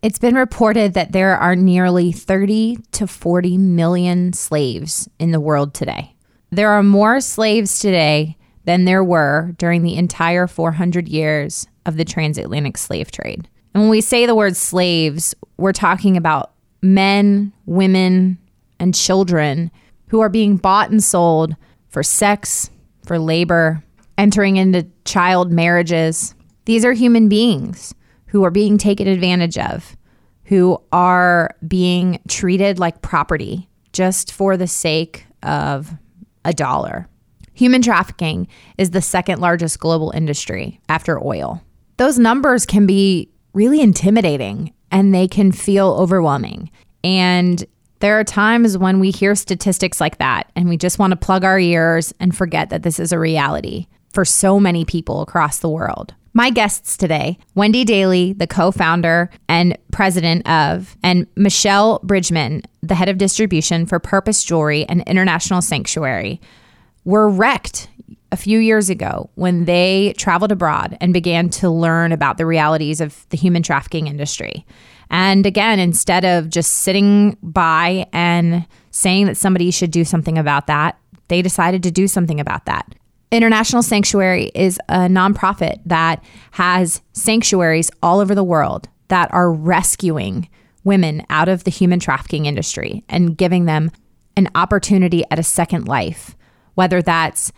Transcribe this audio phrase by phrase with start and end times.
[0.00, 5.74] It's been reported that there are nearly 30 to 40 million slaves in the world
[5.74, 6.14] today.
[6.50, 12.04] There are more slaves today than there were during the entire 400 years of the
[12.04, 13.48] transatlantic slave trade.
[13.74, 18.38] And when we say the word slaves, we're talking about men, women,
[18.78, 19.68] and children
[20.10, 21.56] who are being bought and sold
[21.88, 22.70] for sex,
[23.04, 23.82] for labor,
[24.16, 26.36] entering into child marriages.
[26.66, 27.94] These are human beings
[28.28, 29.96] who are being taken advantage of,
[30.44, 35.92] who are being treated like property just for the sake of
[36.44, 37.08] a dollar.
[37.54, 38.46] Human trafficking
[38.76, 41.62] is the second largest global industry after oil.
[41.96, 46.70] Those numbers can be really intimidating and they can feel overwhelming.
[47.02, 47.64] And
[48.00, 51.42] there are times when we hear statistics like that and we just want to plug
[51.42, 55.68] our ears and forget that this is a reality for so many people across the
[55.68, 56.14] world.
[56.38, 62.94] My guests today, Wendy Daly, the co founder and president of, and Michelle Bridgman, the
[62.94, 66.40] head of distribution for Purpose Jewelry and International Sanctuary,
[67.04, 67.88] were wrecked
[68.30, 73.00] a few years ago when they traveled abroad and began to learn about the realities
[73.00, 74.64] of the human trafficking industry.
[75.10, 80.68] And again, instead of just sitting by and saying that somebody should do something about
[80.68, 82.94] that, they decided to do something about that.
[83.30, 90.48] International Sanctuary is a nonprofit that has sanctuaries all over the world that are rescuing
[90.84, 93.90] women out of the human trafficking industry and giving them
[94.36, 96.36] an opportunity at a second life,
[96.74, 97.52] whether that's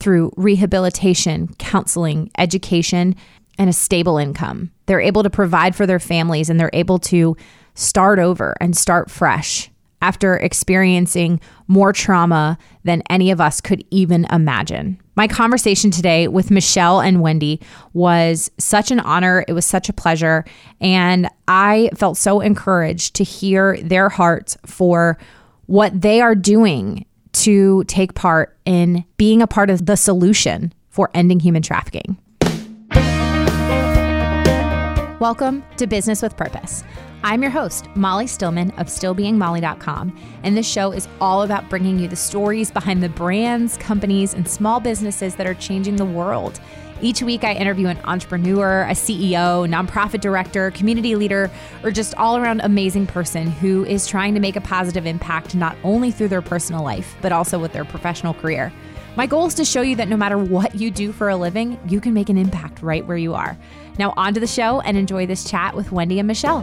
[0.00, 3.14] through rehabilitation, counseling, education,
[3.58, 4.72] and a stable income.
[4.86, 7.36] They're able to provide for their families and they're able to
[7.74, 11.40] start over and start fresh after experiencing
[11.72, 15.00] more trauma than any of us could even imagine.
[15.16, 17.60] My conversation today with Michelle and Wendy
[17.94, 19.42] was such an honor.
[19.48, 20.44] It was such a pleasure.
[20.82, 25.16] And I felt so encouraged to hear their hearts for
[25.64, 31.10] what they are doing to take part in being a part of the solution for
[31.14, 32.18] ending human trafficking.
[35.20, 36.84] Welcome to Business with Purpose.
[37.24, 42.08] I'm your host, Molly Stillman of StillBeingMolly.com, and this show is all about bringing you
[42.08, 46.58] the stories behind the brands, companies, and small businesses that are changing the world.
[47.00, 51.48] Each week, I interview an entrepreneur, a CEO, nonprofit director, community leader,
[51.84, 55.76] or just all around amazing person who is trying to make a positive impact not
[55.84, 58.72] only through their personal life, but also with their professional career.
[59.14, 61.78] My goal is to show you that no matter what you do for a living,
[61.86, 63.56] you can make an impact right where you are.
[63.96, 66.62] Now, on to the show and enjoy this chat with Wendy and Michelle.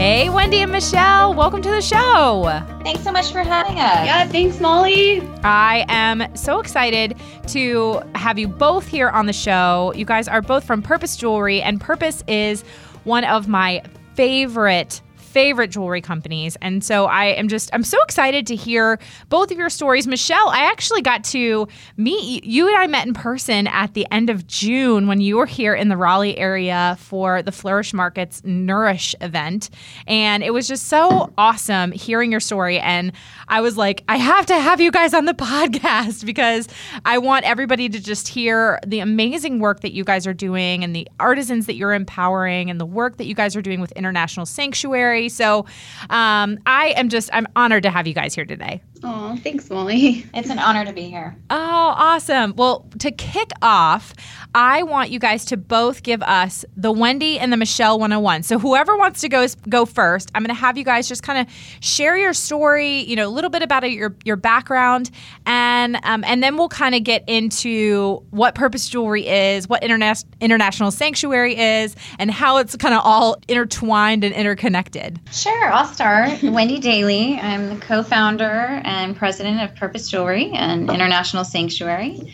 [0.00, 2.44] Hey, Wendy and Michelle, welcome to the show.
[2.82, 4.06] Thanks so much for having us.
[4.06, 5.20] Yeah, thanks, Molly.
[5.44, 7.18] I am so excited
[7.48, 9.92] to have you both here on the show.
[9.94, 12.62] You guys are both from Purpose Jewelry, and Purpose is
[13.04, 13.82] one of my
[14.14, 16.56] favorite favorite jewelry companies.
[16.60, 18.98] And so I am just, I'm so excited to hear
[19.28, 20.06] both of your stories.
[20.06, 24.28] Michelle, I actually got to meet you, and I met in person at the end
[24.28, 29.14] of June when you were here in the Raleigh area for the Flourish Markets Nourish
[29.20, 29.70] event.
[30.08, 32.80] And it was just so awesome hearing your story.
[32.80, 33.12] And
[33.46, 36.66] I was like, I have to have you guys on the podcast because
[37.04, 40.94] I want everybody to just hear the amazing work that you guys are doing and
[40.94, 44.44] the artisans that you're empowering and the work that you guys are doing with International
[44.46, 45.66] Sanctuary so
[46.08, 48.80] um, I am just, I'm honored to have you guys here today.
[49.02, 50.26] Oh, thanks, Molly.
[50.34, 51.36] It's an honor to be here.
[51.50, 52.54] Oh, awesome.
[52.56, 54.14] Well, to kick off,
[54.54, 58.42] I want you guys to both give us the Wendy and the Michelle 101.
[58.42, 61.38] So whoever wants to go go first, I'm going to have you guys just kind
[61.38, 65.10] of share your story, you know, a little bit about your your background,
[65.46, 70.24] and um, and then we'll kind of get into what Purpose Jewelry is, what interna-
[70.40, 75.20] International Sanctuary is, and how it's kind of all intertwined and interconnected.
[75.30, 76.42] Sure, I'll start.
[76.42, 77.38] Wendy Daly.
[77.38, 82.32] I'm the co-founder and president of Purpose Jewelry and International Sanctuary.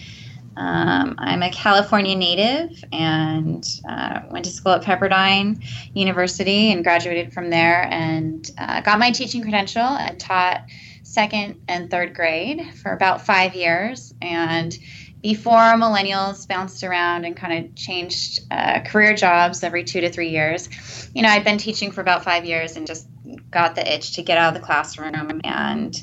[0.57, 5.63] Um, I'm a California native and uh, went to school at Pepperdine
[5.95, 10.63] University and graduated from there and uh, got my teaching credential and taught
[11.03, 14.15] second and third grade for about five years.
[14.23, 14.77] And
[15.23, 20.31] before millennials bounced around and kind of changed uh, career jobs every two to three
[20.31, 23.09] years, you know, I'd been teaching for about five years and just
[23.51, 26.03] got the itch to get out of the classroom and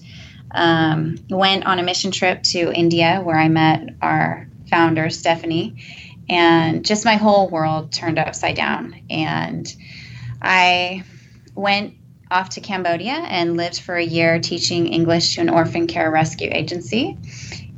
[0.54, 5.76] um, went on a mission trip to India where I met our founder, Stephanie,
[6.30, 8.96] and just my whole world turned upside down.
[9.10, 9.74] And
[10.42, 11.04] I
[11.56, 11.96] went
[12.32, 16.50] off to Cambodia and lived for a year teaching English to an orphan care rescue
[16.52, 17.18] agency.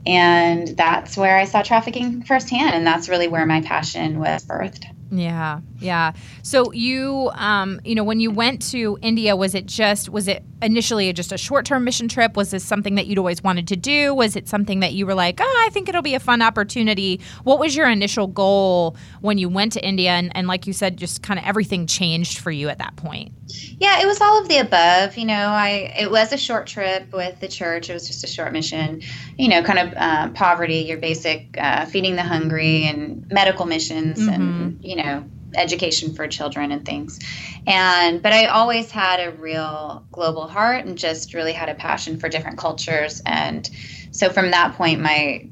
[0.07, 4.85] and that's where I saw trafficking firsthand, and that's really where my passion was birthed.
[5.17, 6.13] Yeah, yeah.
[6.41, 10.43] So you, um, you know, when you went to India, was it just was it
[10.61, 12.35] initially just a short term mission trip?
[12.35, 14.13] Was this something that you'd always wanted to do?
[14.13, 17.21] Was it something that you were like, oh, I think it'll be a fun opportunity?
[17.43, 20.11] What was your initial goal when you went to India?
[20.11, 23.31] And, and like you said, just kind of everything changed for you at that point.
[23.79, 25.17] Yeah, it was all of the above.
[25.17, 27.89] You know, I it was a short trip with the church.
[27.89, 29.01] It was just a short mission.
[29.37, 34.19] You know, kind of uh, poverty, your basic uh, feeding the hungry, and medical missions,
[34.19, 34.29] mm-hmm.
[34.29, 35.25] and you know,
[35.55, 37.19] education for children and things.
[37.67, 42.19] And but I always had a real global heart and just really had a passion
[42.19, 43.21] for different cultures.
[43.25, 43.69] And
[44.11, 45.47] so from that point, my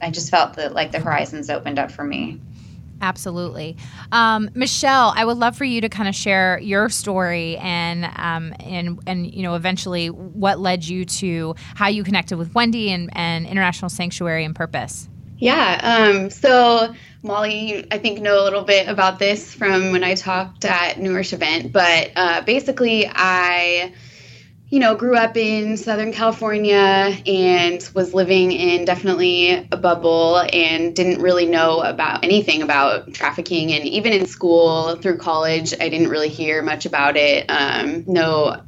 [0.00, 2.40] I just felt that like the horizons opened up for me.
[3.00, 3.76] Absolutely,
[4.12, 5.12] um, Michelle.
[5.14, 9.32] I would love for you to kind of share your story and um, and and
[9.32, 13.88] you know eventually what led you to how you connected with Wendy and, and International
[13.88, 15.08] Sanctuary and Purpose.
[15.38, 16.14] Yeah.
[16.14, 20.64] Um, so Molly, I think know a little bit about this from when I talked
[20.64, 23.92] at Nourish event, but uh, basically I
[24.68, 26.74] you know, grew up in Southern California
[27.24, 33.72] and was living in definitely a bubble and didn't really know about anything about trafficking.
[33.72, 37.46] And even in school through college, I didn't really hear much about it.
[37.48, 38.60] Um, no,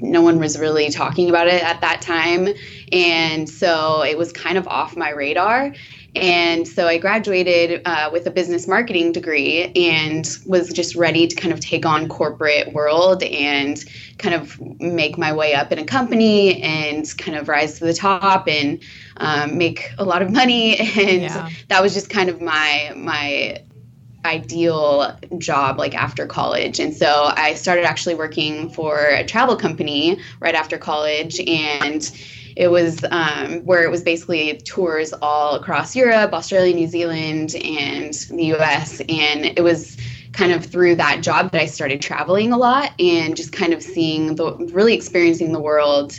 [0.00, 2.48] no one was really talking about it at that time.
[2.90, 5.72] And so it was kind of off my radar.
[6.16, 11.34] And so I graduated uh, with a business marketing degree and was just ready to
[11.34, 13.82] kind of take on corporate world and
[14.18, 17.94] kind of make my way up in a company and kind of rise to the
[17.94, 18.80] top and
[19.16, 20.78] um, make a lot of money.
[21.04, 21.50] And yeah.
[21.68, 23.62] that was just kind of my my
[24.24, 30.18] ideal job like after college and so i started actually working for a travel company
[30.40, 32.10] right after college and
[32.56, 38.14] it was um, where it was basically tours all across Europe, Australia, New Zealand, and
[38.30, 39.00] the US.
[39.00, 39.96] And it was
[40.32, 43.82] kind of through that job that I started traveling a lot and just kind of
[43.82, 46.18] seeing the really experiencing the world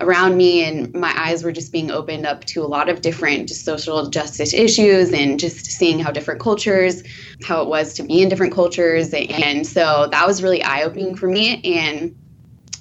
[0.00, 3.48] around me and my eyes were just being opened up to a lot of different
[3.48, 7.02] just social justice issues and just seeing how different cultures
[7.42, 11.28] how it was to be in different cultures and so that was really eye-opening for
[11.28, 12.14] me and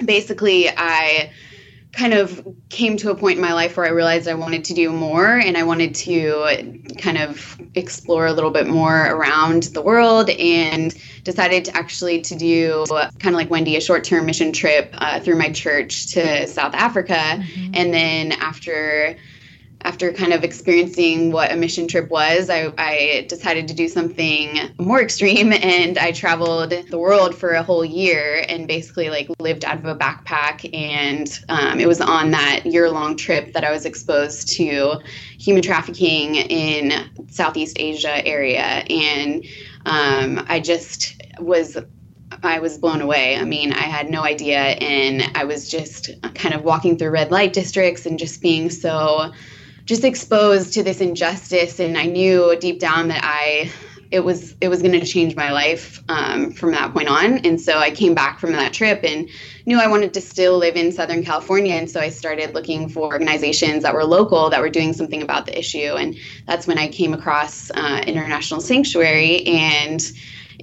[0.06, 1.31] basically i
[1.95, 4.74] kind of came to a point in my life where I realized I wanted to
[4.74, 9.81] do more and I wanted to kind of explore a little bit more around the
[9.81, 10.94] world and
[11.24, 15.38] decided to actually to do kind of like Wendy a short-term mission trip uh, through
[15.38, 17.71] my church to South Africa mm-hmm.
[17.74, 19.15] and then after
[19.85, 24.57] after kind of experiencing what a mission trip was, I, I, decided to do something
[24.79, 29.63] more extreme and I traveled the world for a whole year and basically like lived
[29.63, 30.67] out of a backpack.
[30.73, 34.95] And um, it was on that year long trip that I was exposed to
[35.37, 38.83] human trafficking in Southeast Asia area.
[38.89, 39.45] And
[39.85, 41.77] um, I just was
[42.41, 43.37] I was blown away.
[43.37, 47.31] I mean, I had no idea, and I was just kind of walking through red
[47.31, 49.31] light districts and just being so
[49.85, 53.71] just exposed to this injustice and i knew deep down that i
[54.11, 57.39] it was it was going to change my life um, from that point on.
[57.39, 59.29] And so i came back from that trip and
[59.65, 61.73] knew i wanted to still live in southern california.
[61.73, 65.45] And so i started looking for organizations that were local that were doing something about
[65.45, 65.95] the issue.
[65.95, 66.15] And
[66.47, 69.45] that's when i came across uh, international sanctuary.
[69.47, 70.01] And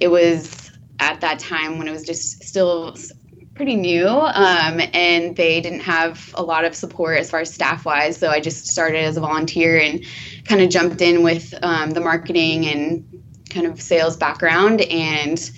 [0.01, 2.97] it was at that time when it was just still
[3.55, 7.85] pretty new um, and they didn't have a lot of support as far as staff
[7.85, 10.05] wise so i just started as a volunteer and
[10.45, 15.51] kind of jumped in with um, the marketing and kind of sales background and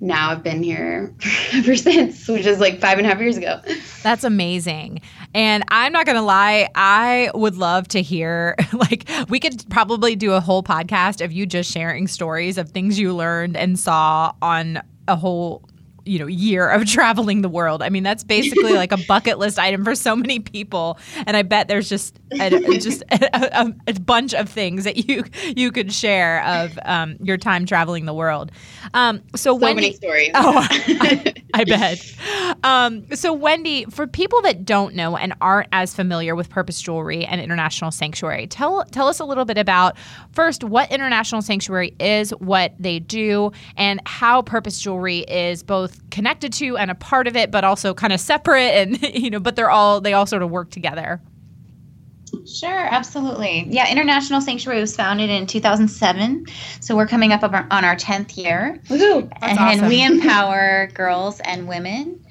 [0.00, 1.14] now i've been here
[1.54, 3.60] ever since which is like five and a half years ago.
[4.02, 5.00] That's amazing.
[5.34, 10.32] And i'm not gonna lie i would love to hear like we could probably do
[10.32, 14.80] a whole podcast of you just sharing stories of things you learned and saw on
[15.08, 15.67] a whole
[16.08, 17.82] you know year of traveling the world.
[17.82, 21.42] I mean, that's basically like a bucket list item for so many people, and I
[21.42, 25.24] bet there's just a, just a, a, a, bunch of things that you
[25.56, 28.50] you could share of um, your time traveling the world.
[28.94, 30.30] Um, so, so Wendy, many stories.
[30.34, 32.14] Oh, I, I bet.
[32.64, 37.24] Um, so Wendy, for people that don't know and aren't as familiar with Purpose Jewelry
[37.24, 39.96] and International Sanctuary, tell tell us a little bit about
[40.32, 46.52] first what International Sanctuary is, what they do, and how Purpose Jewelry is both connected
[46.54, 49.56] to and a part of it, but also kind of separate and you know, but
[49.56, 51.20] they're all they all sort of work together.
[52.46, 53.66] Sure, absolutely.
[53.68, 56.46] Yeah, International Sanctuary was founded in 2007,
[56.80, 58.80] so we're coming up on our 10th year.
[58.88, 59.30] Woohoo!
[59.40, 59.88] and awesome.
[59.88, 62.24] we empower girls and women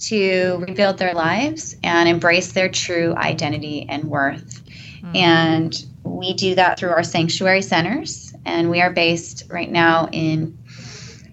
[0.00, 4.64] to rebuild their lives and embrace their true identity and worth.
[5.02, 5.16] Mm-hmm.
[5.16, 8.34] And we do that through our sanctuary centers.
[8.44, 10.58] And we are based right now in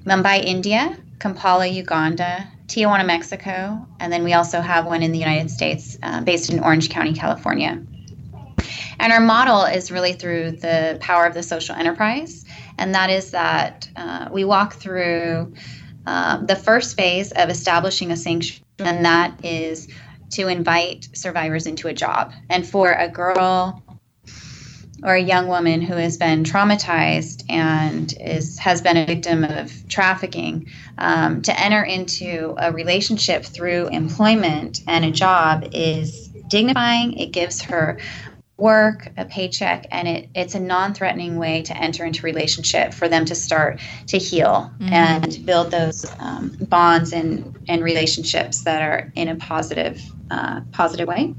[0.05, 5.49] Mumbai, India, Kampala, Uganda, Tijuana, Mexico, and then we also have one in the United
[5.49, 7.81] States uh, based in Orange County, California.
[8.99, 12.45] And our model is really through the power of the social enterprise,
[12.77, 15.53] and that is that uh, we walk through
[16.05, 19.87] uh, the first phase of establishing a sanctuary, and that is
[20.31, 22.33] to invite survivors into a job.
[22.49, 23.83] And for a girl
[25.03, 29.71] or a young woman who has been traumatized and is has been a victim of
[29.87, 37.31] trafficking um, to enter into a relationship through employment and a job is dignifying it
[37.31, 37.99] gives her
[38.57, 43.23] work a paycheck and it, it's a non-threatening way to enter into relationship for them
[43.23, 44.91] to start to heal mm-hmm.
[44.91, 50.01] and build those um, bonds and, and relationships that are in a positive
[50.31, 51.35] uh, positive way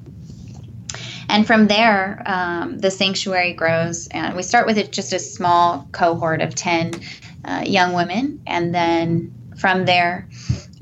[1.28, 4.08] and from there, um, the sanctuary grows.
[4.08, 7.00] And we start with just a small cohort of 10
[7.44, 8.42] uh, young women.
[8.46, 10.28] And then from there,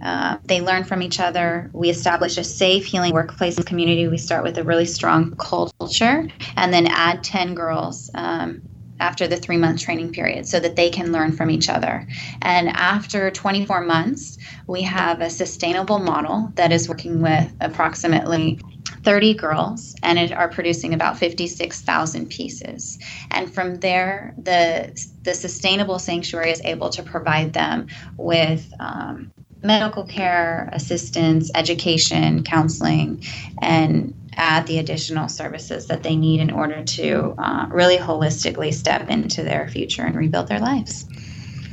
[0.02, 1.70] uh, they learn from each other.
[1.72, 4.06] We establish a safe, healing workplace community.
[4.08, 8.62] We start with a really strong culture and then add 10 girls um,
[9.00, 12.06] after the three month training period so that they can learn from each other.
[12.42, 18.60] And after 24 months, we have a sustainable model that is working with approximately
[19.06, 22.98] 30 girls and it are producing about 56,000 pieces.
[23.30, 27.86] And from there, the, the sustainable sanctuary is able to provide them
[28.16, 29.30] with um,
[29.62, 33.22] medical care, assistance, education, counseling,
[33.62, 39.08] and add the additional services that they need in order to uh, really holistically step
[39.08, 41.06] into their future and rebuild their lives.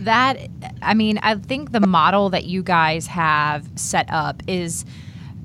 [0.01, 0.37] That,
[0.83, 4.85] I mean, I think the model that you guys have set up is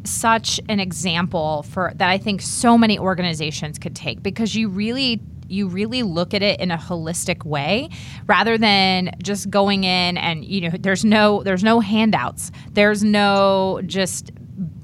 [0.09, 5.21] such an example for that I think so many organizations could take because you really
[5.49, 7.89] you really look at it in a holistic way
[8.27, 12.51] rather than just going in and you know there's no there's no handouts.
[12.73, 14.31] There's no just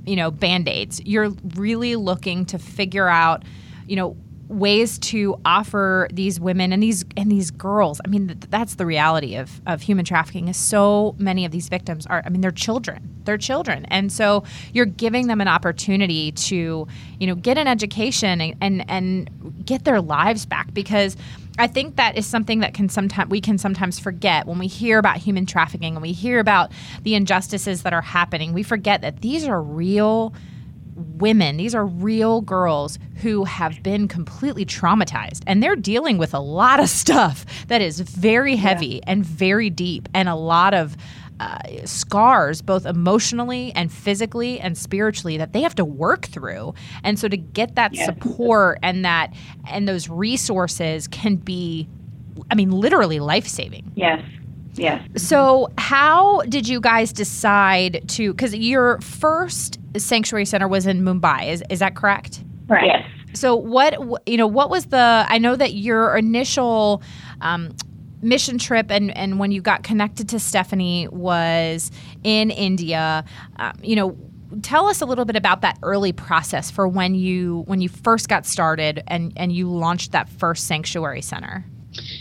[0.06, 1.00] you know band-aids.
[1.04, 3.44] You're really looking to figure out
[3.86, 4.16] you know
[4.48, 8.00] ways to offer these women and these and these girls.
[8.04, 11.68] I mean th- that's the reality of of human trafficking is so many of these
[11.68, 13.10] victims are i mean they're children.
[13.24, 13.86] They're children.
[13.86, 16.86] And so you're giving them an opportunity to
[17.18, 21.16] you know get an education and and, and get their lives back because
[21.56, 24.46] I think that is something that can sometimes we can sometimes forget.
[24.46, 26.72] When we hear about human trafficking and we hear about
[27.02, 28.52] the injustices that are happening.
[28.52, 30.34] We forget that these are real
[30.94, 36.38] women, these are real girls who have been completely traumatized and they're dealing with a
[36.38, 39.00] lot of stuff that is very heavy yeah.
[39.06, 40.96] and very deep and a lot of
[41.40, 46.74] uh, scars, both emotionally and physically and spiritually, that they have to work through.
[47.02, 48.06] And so to get that yeah.
[48.06, 49.34] support and that
[49.68, 51.88] and those resources can be,
[52.50, 53.90] I mean, literally life saving.
[53.96, 54.22] Yes.
[54.74, 55.08] Yes.
[55.16, 58.32] So, how did you guys decide to?
[58.32, 61.48] Because your first sanctuary center was in Mumbai.
[61.48, 62.44] Is is that correct?
[62.66, 62.86] Right.
[62.86, 63.08] Yes.
[63.34, 63.94] So, what
[64.26, 64.46] you know?
[64.46, 65.26] What was the?
[65.28, 67.02] I know that your initial.
[67.40, 67.74] Um,
[68.22, 71.90] mission trip and, and when you got connected to Stephanie was
[72.22, 73.22] in India.
[73.56, 74.16] Um, you know,
[74.62, 78.28] tell us a little bit about that early process for when you when you first
[78.28, 81.64] got started and and you launched that first sanctuary center.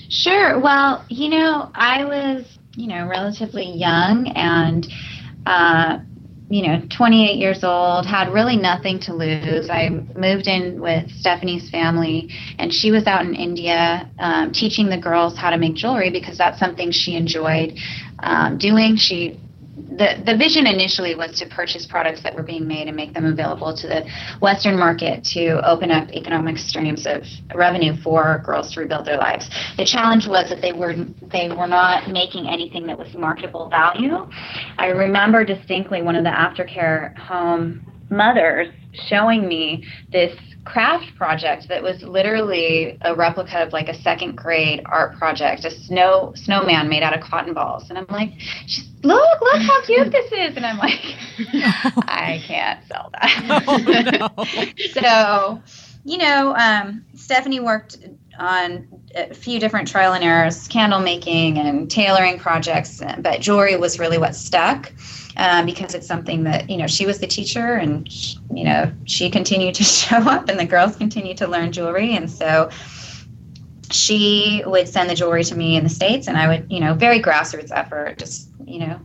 [0.10, 0.60] Sure.
[0.60, 4.88] Well, you know, I was, you know, relatively young and,
[5.46, 6.00] uh,
[6.50, 9.70] you know, 28 years old, had really nothing to lose.
[9.70, 14.98] I moved in with Stephanie's family, and she was out in India um, teaching the
[14.98, 17.78] girls how to make jewelry because that's something she enjoyed
[18.20, 18.98] um, doing.
[18.98, 19.40] She
[19.76, 23.26] the, the vision initially was to purchase products that were being made and make them
[23.26, 24.06] available to the
[24.40, 27.24] Western market to open up economic streams of
[27.56, 29.50] revenue for girls to rebuild their lives.
[29.78, 30.94] The challenge was that they were
[31.32, 34.30] they were not making anything that was marketable value.
[34.78, 38.68] I remember distinctly one of the aftercare home mothers
[39.08, 44.82] showing me this craft project that was literally a replica of like a second grade
[44.86, 47.90] art project, a snow snowman made out of cotton balls.
[47.90, 48.32] And I'm like,
[49.04, 50.56] look, look how cute this is.
[50.56, 51.02] And I'm like,
[52.08, 54.32] I can't sell that.
[54.36, 54.74] Oh, no.
[55.02, 55.62] so,
[56.06, 57.98] you know, um, Stephanie worked
[58.40, 64.00] on a few different trial and errors, candle making and tailoring projects, but jewelry was
[64.00, 64.92] really what stuck
[65.38, 68.08] um, because it's something that you know she was the teacher and
[68.54, 72.16] you know she continued to show up and the girls continued to learn jewelry.
[72.16, 72.70] And so
[73.92, 76.96] she would send the jewelry to me in the states and i would you know
[76.96, 79.00] very grassroots effort just you know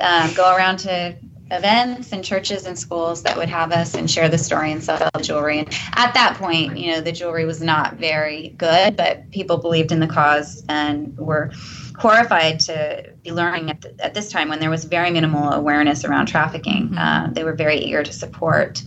[0.00, 1.16] um, go around to
[1.50, 4.98] events and churches and schools that would have us and share the story and sell
[4.98, 5.58] the jewelry.
[5.58, 9.92] And at that point, you know, the jewelry was not very good, but people believed
[9.92, 11.52] in the cause and were
[11.98, 16.04] horrified to be learning at, the, at this time when there was very minimal awareness
[16.04, 16.88] around trafficking.
[16.88, 16.98] Mm-hmm.
[16.98, 18.82] Uh, they were very eager to support.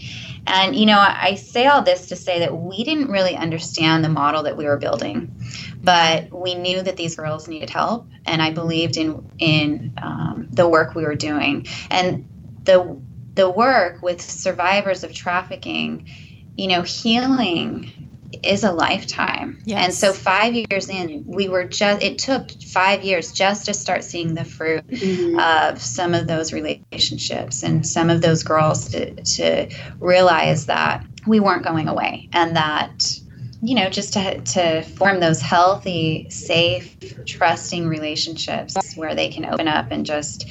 [0.48, 4.10] And, you know, I say all this to say that we didn't really understand the
[4.10, 5.36] model that we were building,
[5.84, 8.08] but we knew that these girls needed help.
[8.26, 11.66] And I believed in, in um, the work we were doing.
[11.90, 12.28] And
[12.66, 13.00] the,
[13.36, 16.10] the work with survivors of trafficking,
[16.58, 18.06] you know, healing
[18.44, 19.60] is a lifetime.
[19.66, 19.84] Yes.
[19.84, 24.04] And so 5 years in, we were just it took 5 years just to start
[24.04, 25.40] seeing the fruit mm-hmm.
[25.40, 29.70] of some of those relationships and some of those girls to to
[30.00, 33.20] realize that we weren't going away and that
[33.62, 39.68] you know just to, to form those healthy safe trusting relationships where they can open
[39.68, 40.48] up and just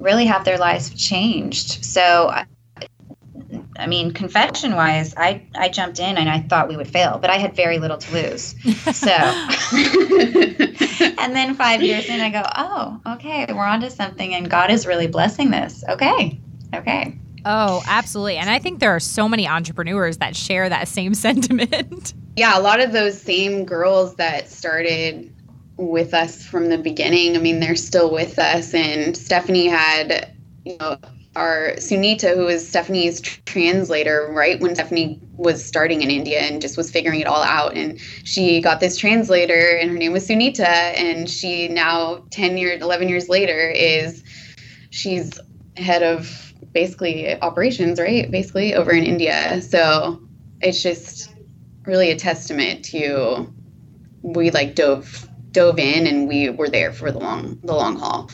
[0.00, 2.32] really have their lives changed so
[3.76, 7.30] I mean, confession wise, I, I jumped in and I thought we would fail, but
[7.30, 8.54] I had very little to lose.
[8.94, 9.10] So,
[11.18, 14.86] and then five years in, I go, oh, okay, we're onto something and God is
[14.86, 15.82] really blessing this.
[15.88, 16.38] Okay.
[16.74, 17.18] Okay.
[17.44, 18.36] Oh, absolutely.
[18.36, 22.12] And I think there are so many entrepreneurs that share that same sentiment.
[22.36, 25.32] Yeah, a lot of those same girls that started
[25.80, 28.74] with us from the beginning, I mean, they're still with us.
[28.74, 30.32] And Stephanie had,
[30.64, 30.98] you know,
[31.36, 36.76] our Sunita, who was Stephanie's translator, right when Stephanie was starting in India and just
[36.76, 37.76] was figuring it all out.
[37.76, 40.66] And she got this translator, and her name was Sunita.
[40.66, 44.22] And she now, 10 years, 11 years later, is
[44.90, 45.40] she's
[45.78, 48.30] head of basically operations, right?
[48.30, 49.62] Basically over in India.
[49.62, 50.20] So
[50.60, 51.34] it's just
[51.86, 53.50] really a testament to
[54.22, 58.30] we like dove dove in and we were there for the long the long haul.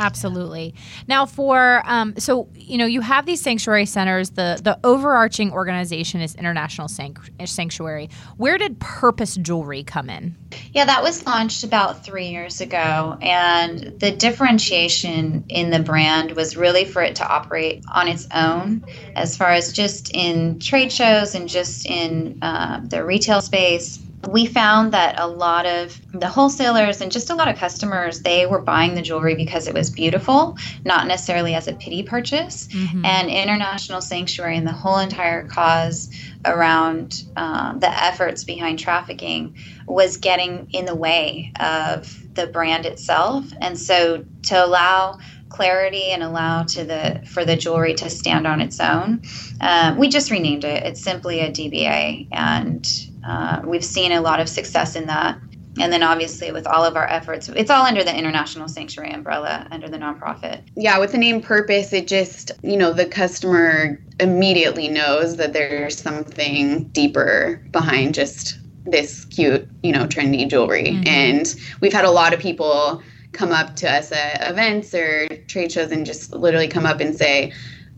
[0.00, 0.74] Absolutely.
[1.08, 4.30] Now, for um, so you know, you have these sanctuary centers.
[4.30, 8.08] The the overarching organization is International Sanctuary.
[8.38, 10.36] Where did Purpose Jewelry come in?
[10.72, 16.56] Yeah, that was launched about three years ago, and the differentiation in the brand was
[16.56, 21.34] really for it to operate on its own, as far as just in trade shows
[21.34, 27.00] and just in uh, the retail space we found that a lot of the wholesalers
[27.00, 30.56] and just a lot of customers they were buying the jewelry because it was beautiful
[30.84, 32.68] not necessarily as a pity purchase.
[32.68, 33.04] Mm-hmm.
[33.04, 36.10] and international sanctuary and the whole entire cause
[36.44, 39.56] around um, the efforts behind trafficking
[39.86, 43.44] was getting in the way of the brand itself.
[43.60, 48.60] And so to allow clarity and allow to the for the jewelry to stand on
[48.60, 49.20] its own
[49.60, 50.84] uh, we just renamed it.
[50.84, 55.38] It's simply a dba and uh, we've seen a lot of success in that.
[55.78, 59.68] And then obviously with all of our efforts, it's all under the International Sanctuary umbrella,
[59.70, 60.62] under the nonprofit.
[60.76, 65.96] Yeah, with the name Purpose, it just, you know, the customer immediately knows that there's
[65.96, 70.88] something deeper behind just this cute, you know, trendy jewelry.
[70.88, 71.06] Mm-hmm.
[71.06, 73.00] And we've had a lot of people
[73.32, 77.14] come up to us at events or trade shows and just literally come up and
[77.14, 77.52] say,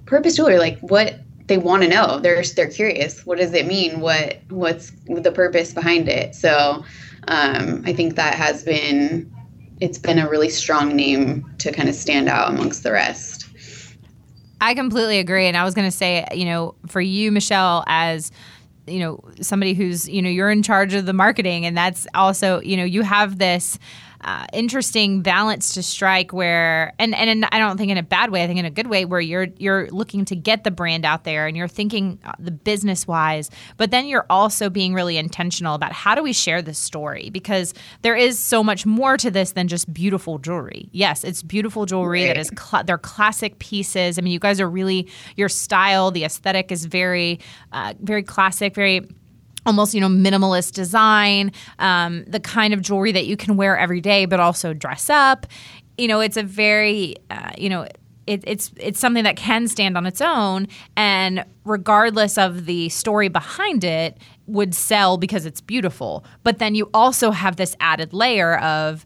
[0.04, 2.18] Purpose Jewelry, like, what they want to know.
[2.18, 3.26] They're they're curious.
[3.26, 4.00] What does it mean?
[4.00, 6.35] What what's the purpose behind it?
[6.35, 6.85] So
[7.28, 9.31] um, I think that has been
[9.81, 13.48] it's been a really strong name to kind of stand out amongst the rest.
[14.61, 18.31] I completely agree, and I was going to say, you know, for you, Michelle, as
[18.87, 22.61] you know somebody who's you know you're in charge of the marketing and that's also
[22.62, 23.78] you know you have this
[24.24, 28.44] uh, interesting balance to strike where and, and I don't think in a bad way
[28.44, 31.24] I think in a good way where you're you're looking to get the brand out
[31.24, 35.74] there and you're thinking uh, the business wise but then you're also being really intentional
[35.74, 37.30] about how do we share this story?
[37.30, 40.88] Because there is so much more to this than just beautiful jewelry.
[40.92, 42.28] Yes it's beautiful jewelry right.
[42.28, 44.18] that is cl- they're classic pieces.
[44.18, 47.40] I mean you guys are really your style the aesthetic is very
[47.72, 49.08] uh, very classic very
[49.66, 54.01] almost you know minimalist design um, the kind of jewelry that you can wear every
[54.01, 55.46] day but also dress up.
[55.98, 57.87] You know it's a very uh, you know
[58.27, 63.29] it, it's it's something that can stand on its own and regardless of the story
[63.29, 66.25] behind it would sell because it's beautiful.
[66.42, 69.05] But then you also have this added layer of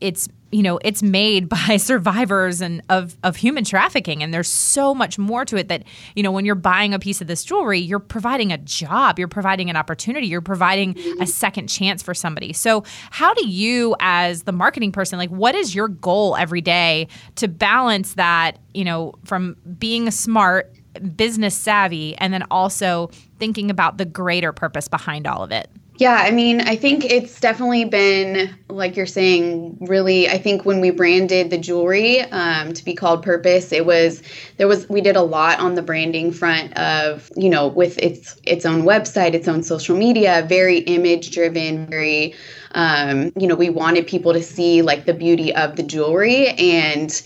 [0.00, 4.22] it's you know it's made by survivors and of of human trafficking.
[4.22, 7.20] And there's so much more to it that you know when you're buying a piece
[7.20, 11.66] of this jewelry you're providing a job you're providing an opportunity you're providing a second
[11.68, 12.52] chance for somebody.
[12.52, 17.08] So how do you as the marketing person like what is your goal every day
[17.36, 20.72] to balance that you know from being a smart
[21.16, 26.14] business savvy and then also thinking about the greater purpose behind all of it Yeah,
[26.20, 30.28] I mean, I think it's definitely been, like you're saying, really.
[30.28, 34.20] I think when we branded the jewelry um, to be called Purpose, it was
[34.56, 38.40] there was we did a lot on the branding front of you know with its
[38.42, 42.34] its own website, its own social media, very image driven, very
[42.72, 47.22] um, you know we wanted people to see like the beauty of the jewelry and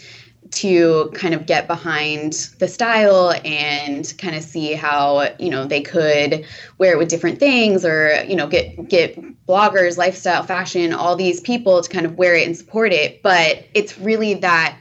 [0.50, 5.80] to kind of get behind the style and kind of see how you know they
[5.80, 6.44] could
[6.78, 11.40] wear it with different things or you know get get bloggers lifestyle fashion all these
[11.40, 13.22] people to kind of wear it and support it.
[13.22, 14.78] But it's really that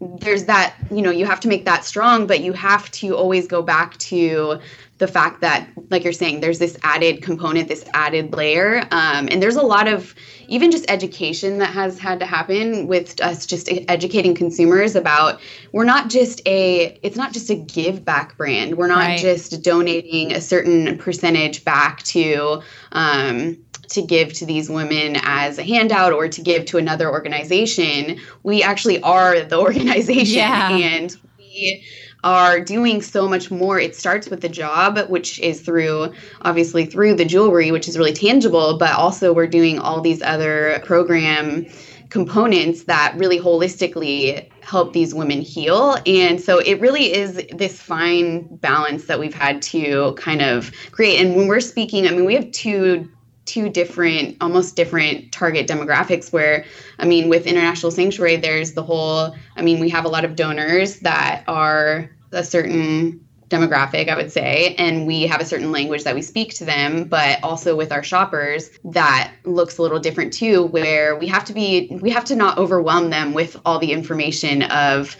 [0.00, 3.46] there's that you know you have to make that strong but you have to always
[3.46, 4.58] go back to
[5.04, 9.42] the fact that like you're saying there's this added component this added layer um, and
[9.42, 10.14] there's a lot of
[10.48, 15.84] even just education that has had to happen with us just educating consumers about we're
[15.84, 19.18] not just a it's not just a give back brand we're not right.
[19.18, 22.62] just donating a certain percentage back to
[22.92, 23.58] um,
[23.90, 28.62] to give to these women as a handout or to give to another organization we
[28.62, 30.70] actually are the organization yeah.
[30.70, 31.84] and we
[32.24, 33.78] are doing so much more.
[33.78, 38.14] It starts with the job, which is through obviously through the jewelry, which is really
[38.14, 41.66] tangible, but also we're doing all these other program
[42.08, 45.96] components that really holistically help these women heal.
[46.06, 51.20] And so it really is this fine balance that we've had to kind of create.
[51.20, 53.10] And when we're speaking, I mean, we have two
[53.46, 56.64] two different almost different target demographics where
[56.98, 60.34] i mean with international sanctuary there's the whole i mean we have a lot of
[60.34, 66.04] donors that are a certain demographic, I would say, and we have a certain language
[66.04, 70.32] that we speak to them, but also with our shoppers that looks a little different
[70.32, 73.92] too, where we have to be we have to not overwhelm them with all the
[73.92, 75.16] information of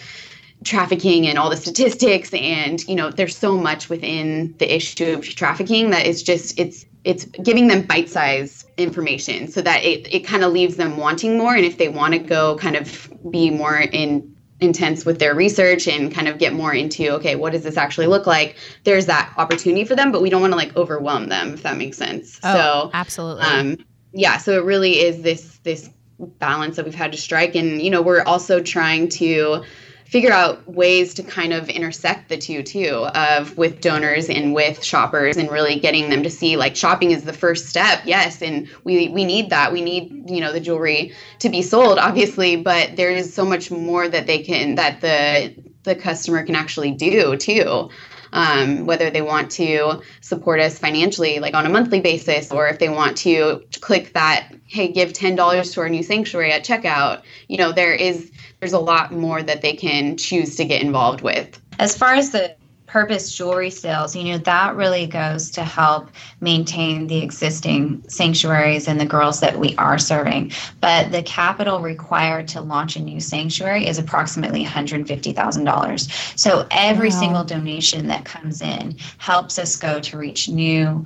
[0.65, 5.23] trafficking and all the statistics and you know there's so much within the issue of
[5.23, 10.43] trafficking that it's just it's it's giving them bite-sized information so that it, it kind
[10.43, 13.79] of leaves them wanting more and if they want to go kind of be more
[13.79, 14.34] in
[14.65, 18.07] intense with their research and kind of get more into okay what does this actually
[18.07, 18.57] look like?
[18.85, 21.77] There's that opportunity for them but we don't want to like overwhelm them if that
[21.77, 22.41] makes sense.
[22.43, 23.45] Oh, so absolutely.
[23.45, 23.77] um
[24.13, 27.55] yeah so it really is this this balance that we've had to strike.
[27.55, 29.65] And you know we're also trying to
[30.05, 34.85] figure out ways to kind of intersect the two too of with donors and with
[34.85, 38.69] shoppers and really getting them to see like shopping is the first step yes and
[38.85, 39.73] we we need that.
[39.73, 43.71] We need you know the jewelry to be sold obviously but there is so much
[43.71, 47.91] more that they can that the the customer can actually do too
[48.35, 52.79] um, whether they want to support us financially, like on a monthly basis, or if
[52.79, 57.23] they want to click that, hey, give $10 to our new sanctuary at checkout.
[57.49, 61.21] You know, there is there's a lot more that they can choose to get involved
[61.21, 61.61] with.
[61.79, 62.57] As far as the
[62.95, 66.09] purpose jewelry sales, you know, that really goes to help
[66.41, 70.53] maintain the existing sanctuaries and the girls that we are serving.
[70.81, 76.39] But the capital required to launch a new sanctuary is approximately $150,000.
[76.39, 77.21] So every wow.
[77.21, 81.05] single donation that comes in helps us go to reach new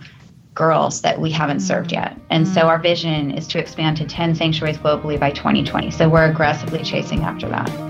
[0.54, 2.18] girls that we haven't served yet.
[2.28, 2.52] And mm-hmm.
[2.52, 5.90] so our vision is to expand to 10 sanctuaries globally by 2020.
[5.92, 7.87] So we're aggressively chasing after that.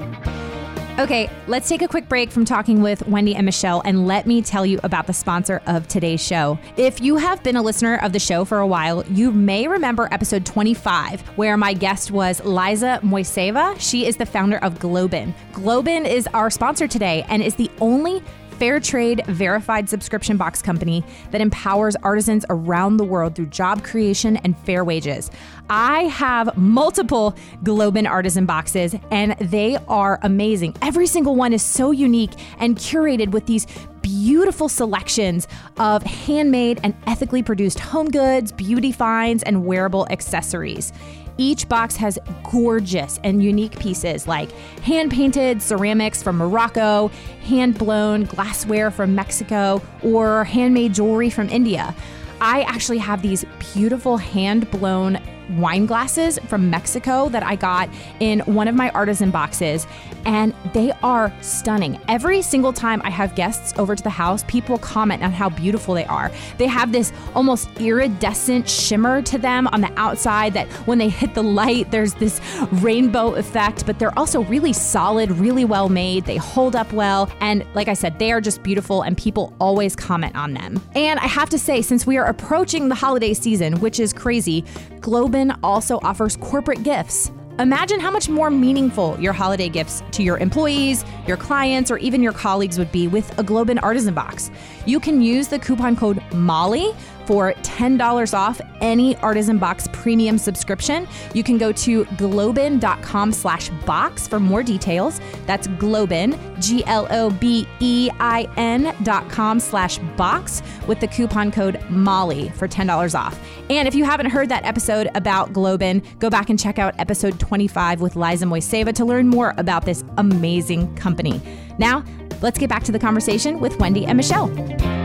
[0.98, 4.42] Okay, let's take a quick break from talking with Wendy and Michelle and let me
[4.42, 6.58] tell you about the sponsor of today's show.
[6.76, 10.08] If you have been a listener of the show for a while, you may remember
[10.10, 13.78] episode 25, where my guest was Liza Moiseeva.
[13.78, 15.32] She is the founder of GlobeIn.
[15.52, 18.20] GlobeIn is our sponsor today and is the only
[18.58, 24.36] fair trade verified subscription box company that empowers artisans around the world through job creation
[24.38, 25.30] and fair wages.
[25.70, 30.74] I have multiple GlobeIn artisan boxes and they are amazing.
[30.80, 33.66] Every single one is so unique and curated with these
[34.00, 35.46] beautiful selections
[35.78, 40.92] of handmade and ethically produced home goods, beauty finds, and wearable accessories.
[41.36, 42.18] Each box has
[42.50, 44.50] gorgeous and unique pieces like
[44.80, 47.08] hand painted ceramics from Morocco,
[47.44, 51.94] hand blown glassware from Mexico, or handmade jewelry from India.
[52.40, 57.88] I actually have these beautiful hand blown wine glasses from Mexico that I got
[58.20, 59.86] in one of my artisan boxes,
[60.24, 62.00] and they are stunning.
[62.08, 65.94] Every single time I have guests over to the house, people comment on how beautiful
[65.94, 66.30] they are.
[66.58, 71.34] They have this almost iridescent shimmer to them on the outside that when they hit
[71.34, 72.40] the light, there's this
[72.72, 76.24] rainbow effect, but they're also really solid, really well made.
[76.24, 79.96] They hold up well, and like I said, they are just beautiful, and people always
[79.96, 80.82] comment on them.
[80.94, 84.64] And I have to say, since we are approaching the holiday season, which is crazy,
[85.00, 87.30] GlobeIn also offers corporate gifts.
[87.58, 92.22] Imagine how much more meaningful your holiday gifts to your employees, your clients, or even
[92.22, 94.50] your colleagues would be with a GlobeIn Artisan Box.
[94.86, 96.94] You can use the coupon code MOLLY
[97.28, 101.06] for $10 off any Artisan Box premium subscription.
[101.34, 105.20] You can go to globein.com slash box for more details.
[105.44, 111.06] That's globin, G L O B E I N dot com slash box with the
[111.06, 113.38] coupon code MOLLY for $10 off.
[113.68, 117.38] And if you haven't heard that episode about GlobeIn, go back and check out episode
[117.38, 121.42] 25 with Liza Moiseeva to learn more about this amazing company.
[121.78, 122.04] Now,
[122.40, 124.97] let's get back to the conversation with Wendy and Michelle.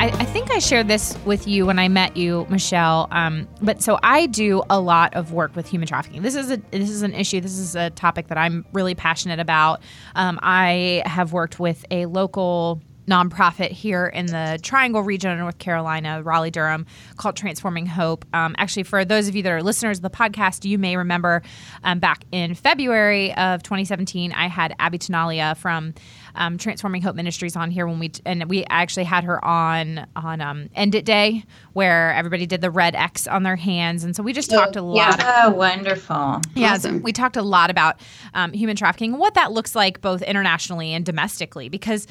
[0.00, 3.06] I, I, think I shared this with you when I met you, Michelle.
[3.10, 6.22] Um, but so I do a lot of work with human trafficking.
[6.22, 7.42] This is a this is an issue.
[7.42, 9.82] This is a topic that I'm really passionate about.
[10.14, 15.58] Um, I have worked with a local nonprofit here in the Triangle region of North
[15.58, 16.86] Carolina, Raleigh Durham,
[17.16, 18.24] called Transforming Hope.
[18.32, 21.42] Um, actually, for those of you that are listeners of the podcast, you may remember
[21.82, 25.92] um, back in February of 2017, I had Abby Tenalia from
[26.34, 30.40] um, Transforming Hope Ministries on here when we and we actually had her on on
[30.40, 34.22] um, End It Day where everybody did the red X on their hands, and so
[34.22, 34.96] we just talked a lot.
[34.96, 36.40] Yeah, oh, wonderful.
[36.54, 37.02] Yeah, awesome.
[37.02, 38.00] we talked a lot about
[38.34, 42.06] um, human trafficking and what that looks like both internationally and domestically because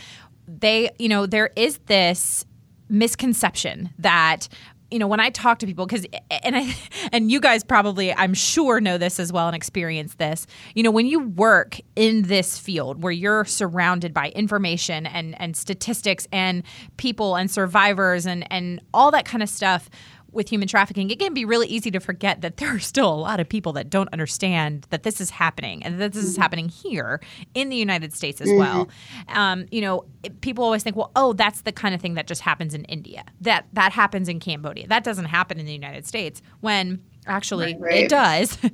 [0.48, 2.46] they, you know, there is this
[2.90, 4.48] misconception that
[4.92, 6.06] you know when i talk to people because
[6.44, 6.76] and i
[7.12, 10.48] and you guys probably i'm sure know this as well and experience this.
[10.76, 15.56] You know when you work in this field where you're surrounded by information and and
[15.56, 16.64] statistics and
[16.98, 19.90] people and survivors and and all that kind of stuff
[20.32, 23.16] with human trafficking, it can be really easy to forget that there are still a
[23.16, 26.42] lot of people that don't understand that this is happening and that this is mm-hmm.
[26.42, 27.20] happening here
[27.54, 28.60] in the United States as mm-hmm.
[28.60, 28.90] well.
[29.30, 30.06] Um, you know,
[30.42, 33.24] people always think, well, oh, that's the kind of thing that just happens in India.
[33.42, 34.88] That that happens in Cambodia.
[34.88, 36.42] That doesn't happen in the United States.
[36.62, 38.04] When actually right, right.
[38.04, 38.58] it does.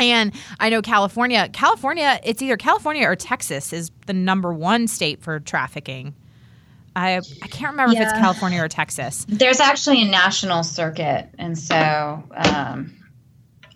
[0.00, 5.22] And I know California, California, it's either California or Texas is the number one state
[5.22, 6.14] for trafficking
[6.94, 8.02] I I can't remember yeah.
[8.02, 9.24] if it's California or Texas.
[9.28, 12.94] There's actually a national circuit, and so um,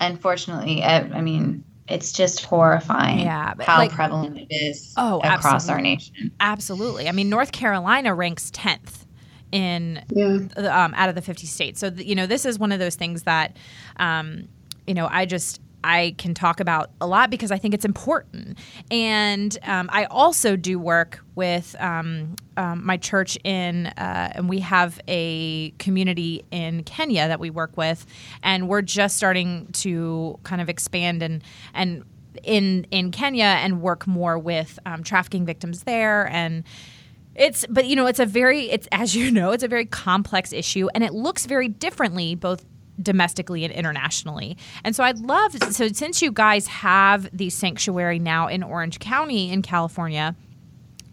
[0.00, 3.20] unfortunately, I, I, mean, it's just horrifying.
[3.20, 5.72] Yeah, how like, prevalent it is oh, across absolutely.
[5.72, 6.32] our nation.
[6.40, 7.08] Absolutely.
[7.08, 9.06] I mean, North Carolina ranks tenth
[9.52, 10.38] in yeah.
[10.56, 11.80] um, out of the 50 states.
[11.80, 13.56] So you know, this is one of those things that
[13.96, 14.48] um,
[14.86, 18.58] you know I just I can talk about a lot because I think it's important.
[18.90, 24.58] And um, I also do work with um, um, my church in, uh, and we
[24.60, 28.04] have a community in Kenya that we work with,
[28.42, 32.04] and we're just starting to kind of expand and and
[32.42, 36.64] in in Kenya and work more with um, trafficking victims there and.
[37.38, 40.54] It's, but you know, it's a very, it's as you know, it's a very complex
[40.54, 42.64] issue, and it looks very differently both
[43.00, 44.56] domestically and internationally.
[44.84, 49.50] And so I'd love so since you guys have the sanctuary now in Orange County
[49.50, 50.34] in California,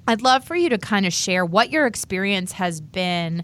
[0.07, 3.43] I'd love for you to kind of share what your experience has been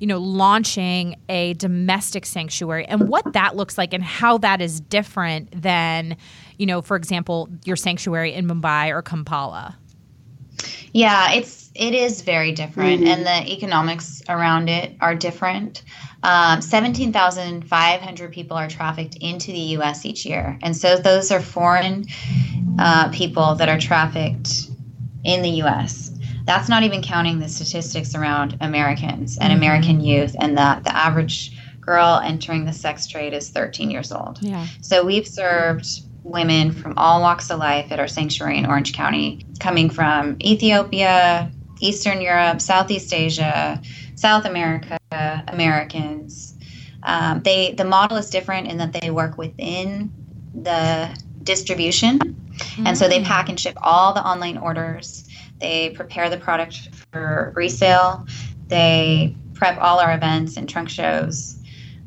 [0.00, 4.80] you know, launching a domestic sanctuary and what that looks like and how that is
[4.80, 6.16] different than,
[6.56, 9.76] you know, for example, your sanctuary in Mumbai or Kampala.
[10.94, 13.06] Yeah, it's it is very different, mm-hmm.
[13.06, 15.82] and the economics around it are different.
[16.22, 20.04] Um, 17,500 people are trafficked into the U.S.
[20.04, 20.58] each year.
[20.62, 22.06] And so those are foreign
[22.78, 24.68] uh, people that are trafficked
[25.24, 26.10] in the U.S.
[26.44, 29.62] That's not even counting the statistics around Americans and mm-hmm.
[29.62, 34.38] American youth, and that the average girl entering the sex trade is 13 years old.
[34.42, 34.66] Yeah.
[34.80, 35.86] So we've served
[36.22, 41.50] women from all walks of life at our sanctuary in Orange County, coming from Ethiopia,
[41.80, 43.80] Eastern Europe, Southeast Asia,
[44.14, 44.98] South America,
[45.48, 46.54] Americans.
[47.02, 50.12] Um, they the model is different in that they work within
[50.54, 51.08] the
[51.42, 52.86] distribution, mm-hmm.
[52.86, 55.26] and so they pack and ship all the online orders.
[55.60, 58.26] They prepare the product for resale.
[58.68, 61.56] They prep all our events and trunk shows.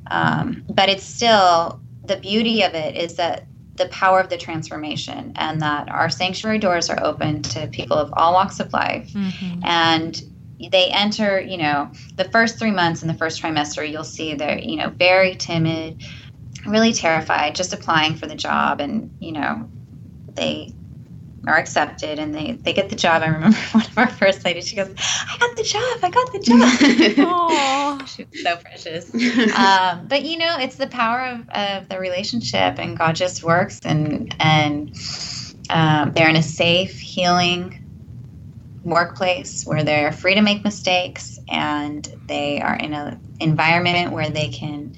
[0.10, 5.34] Um, but it's still the beauty of it is that the power of the transformation
[5.36, 9.62] and that our sanctuary doors are open to people of all walks of life mm-hmm.
[9.64, 10.22] and
[10.72, 14.60] they enter, you know, the first three months in the first trimester, you'll see they're,
[14.60, 16.04] you know, very timid,
[16.66, 18.80] really terrified, just applying for the job.
[18.80, 19.70] And, you know,
[20.36, 20.74] they
[21.48, 23.22] are accepted and they, they get the job.
[23.22, 26.00] I remember one of our first ladies, she goes, I got the job.
[26.02, 26.40] I got the
[28.00, 28.08] job.
[28.08, 29.14] she was so precious.
[29.58, 33.82] um, but, you know, it's the power of, of the relationship and God just works
[33.84, 34.96] and, and
[35.70, 37.80] um, they're in a safe, healing,
[38.84, 44.50] workplace where they're free to make mistakes and they are in an environment where they
[44.50, 44.96] can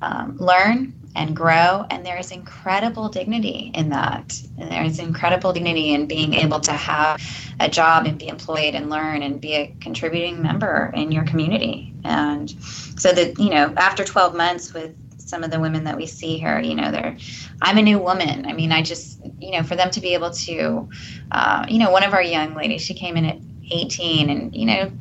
[0.00, 1.86] um, learn and grow.
[1.90, 4.40] And there is incredible dignity in that.
[4.58, 7.20] And there is incredible dignity in being able to have
[7.58, 11.92] a job and be employed and learn and be a contributing member in your community.
[12.04, 12.50] And
[12.98, 16.38] so that, you know, after 12 months with some of the women that we see
[16.38, 17.16] here, you know, they're,
[17.62, 18.46] I'm a new woman.
[18.46, 20.88] I mean, I just, you know, for them to be able to,
[21.32, 23.38] uh, you know, one of our young ladies, she came in at
[23.70, 24.92] 18 and, you know,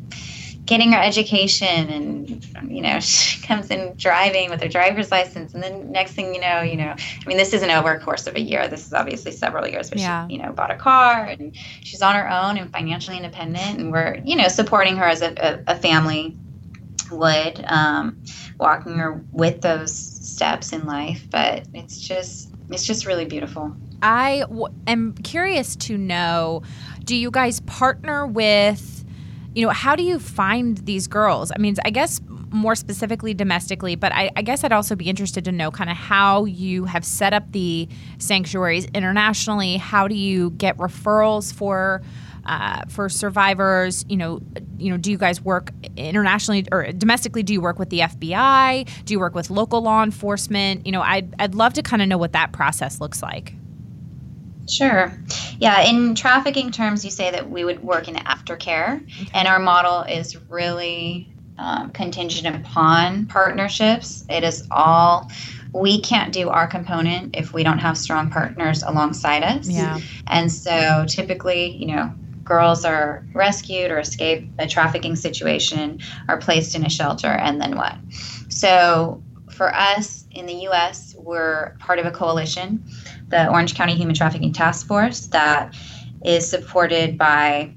[0.65, 5.53] getting her education and you know she comes in driving with her driver's license.
[5.53, 8.27] And then next thing you know you know i mean this isn't over a course
[8.27, 8.67] of a year.
[8.67, 10.27] This is obviously several years but yeah.
[10.27, 13.79] she you know bought a car and she's on her own and financially independent.
[13.79, 16.37] And we're you know supporting her as a, a, a family
[17.11, 18.21] would um,
[18.59, 21.25] walking her with those steps in life.
[21.29, 23.75] But it's just it's just really beautiful.
[24.01, 26.63] I w- am curious to know
[27.03, 28.94] do you guys partner with
[29.55, 31.51] you know, how do you find these girls?
[31.55, 32.19] I mean, I guess
[32.51, 35.95] more specifically domestically, but I, I guess I'd also be interested to know kind of
[35.95, 37.87] how you have set up the
[38.17, 39.77] sanctuaries internationally.
[39.77, 42.01] How do you get referrals for?
[42.47, 44.39] Uh, for survivors, you know,
[44.77, 47.41] you know, do you guys work internationally or domestically?
[47.41, 48.87] Do you work with the FBI?
[49.03, 50.85] Do you work with local law enforcement?
[50.85, 53.55] You know, I'd I'd love to kind of know what that process looks like.
[54.67, 55.13] Sure.
[55.59, 59.29] Yeah, in trafficking terms, you say that we would work in aftercare, okay.
[59.33, 64.25] and our model is really um, contingent upon partnerships.
[64.29, 65.29] It is all
[65.73, 69.69] we can't do our component if we don't have strong partners alongside us.
[69.69, 69.99] Yeah.
[70.27, 75.99] And so typically, you know, girls are rescued or escape a trafficking situation,
[76.29, 77.95] are placed in a shelter, and then what?
[78.47, 82.83] So for us in the US, we're part of a coalition
[83.29, 85.75] the Orange County Human Trafficking Task Force that
[86.23, 87.73] is supported by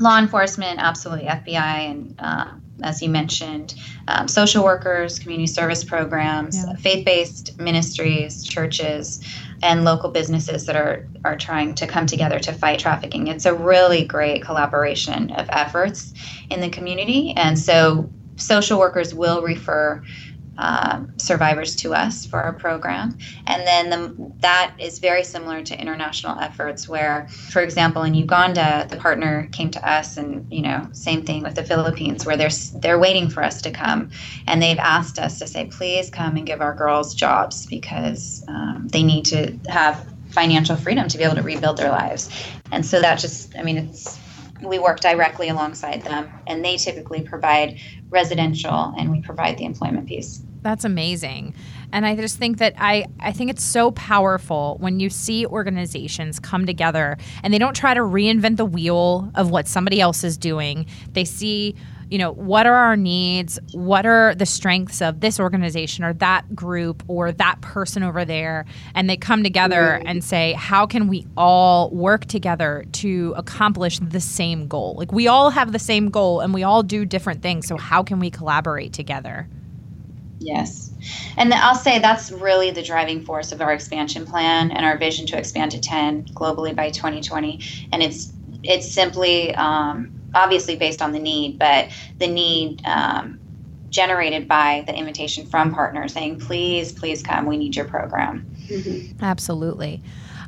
[0.00, 2.50] law enforcement, absolutely FBI, and uh,
[2.82, 3.74] as you mentioned,
[4.08, 6.74] um, social workers, community service programs, yeah.
[6.76, 9.20] faith based ministries, churches,
[9.62, 13.28] and local businesses that are, are trying to come together to fight trafficking.
[13.28, 16.12] It's a really great collaboration of efforts
[16.50, 17.32] in the community.
[17.36, 20.02] And so social workers will refer
[20.58, 23.16] um, survivors to us for our program.
[23.46, 28.86] And then the, that is very similar to international efforts where, for example, in Uganda,
[28.88, 32.50] the partner came to us and, you know, same thing with the Philippines where they're,
[32.76, 34.10] they're waiting for us to come.
[34.46, 38.88] And they've asked us to say, please come and give our girls jobs because um,
[38.90, 42.30] they need to have financial freedom to be able to rebuild their lives.
[42.72, 44.18] And so that just, I mean, it's,
[44.62, 50.06] we work directly alongside them and they typically provide residential and we provide the employment
[50.06, 51.54] piece that's amazing
[51.92, 56.40] and i just think that i i think it's so powerful when you see organizations
[56.40, 60.36] come together and they don't try to reinvent the wheel of what somebody else is
[60.36, 61.76] doing they see
[62.10, 63.58] you know, what are our needs?
[63.72, 68.64] What are the strengths of this organization or that group or that person over there?
[68.94, 70.06] And they come together mm-hmm.
[70.06, 74.94] and say, how can we all work together to accomplish the same goal?
[74.96, 77.66] Like, we all have the same goal and we all do different things.
[77.66, 79.48] So, how can we collaborate together?
[80.38, 80.90] Yes.
[81.36, 85.26] And I'll say that's really the driving force of our expansion plan and our vision
[85.26, 87.60] to expand to 10 globally by 2020.
[87.92, 93.38] And it's it's simply um, obviously based on the need, but the need um,
[93.90, 98.46] generated by the invitation from partners saying, please, please come, we need your program.
[98.68, 99.24] Mm-hmm.
[99.24, 100.02] Absolutely.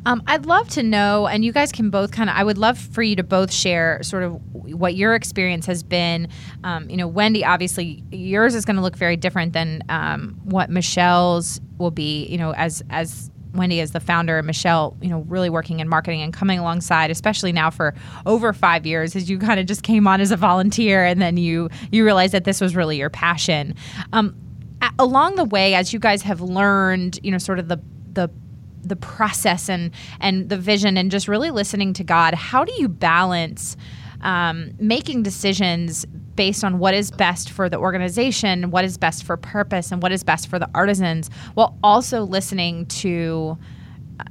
[0.08, 2.78] Um, I'd love to know, and you guys can both kind of, I would love
[2.78, 6.28] for you to both share sort of what your experience has been.
[6.64, 10.70] Um, you know, Wendy, obviously, yours is going to look very different than um, what
[10.70, 15.26] Michelle's will be, you know, as, as Wendy as the founder, and Michelle, you know,
[15.28, 17.94] really working in marketing and coming alongside, especially now for
[18.24, 21.36] over five years, as you kind of just came on as a volunteer and then
[21.36, 23.74] you you realized that this was really your passion.
[24.14, 24.34] Um,
[24.98, 27.78] along the way, as you guys have learned, you know, sort of the
[28.12, 28.30] the
[28.88, 32.88] the process and and the vision and just really listening to God, how do you
[32.88, 33.77] balance?
[34.20, 39.37] um, making decisions based on what is best for the organization, what is best for
[39.37, 43.59] purpose, and what is best for the artisans, while also listening to,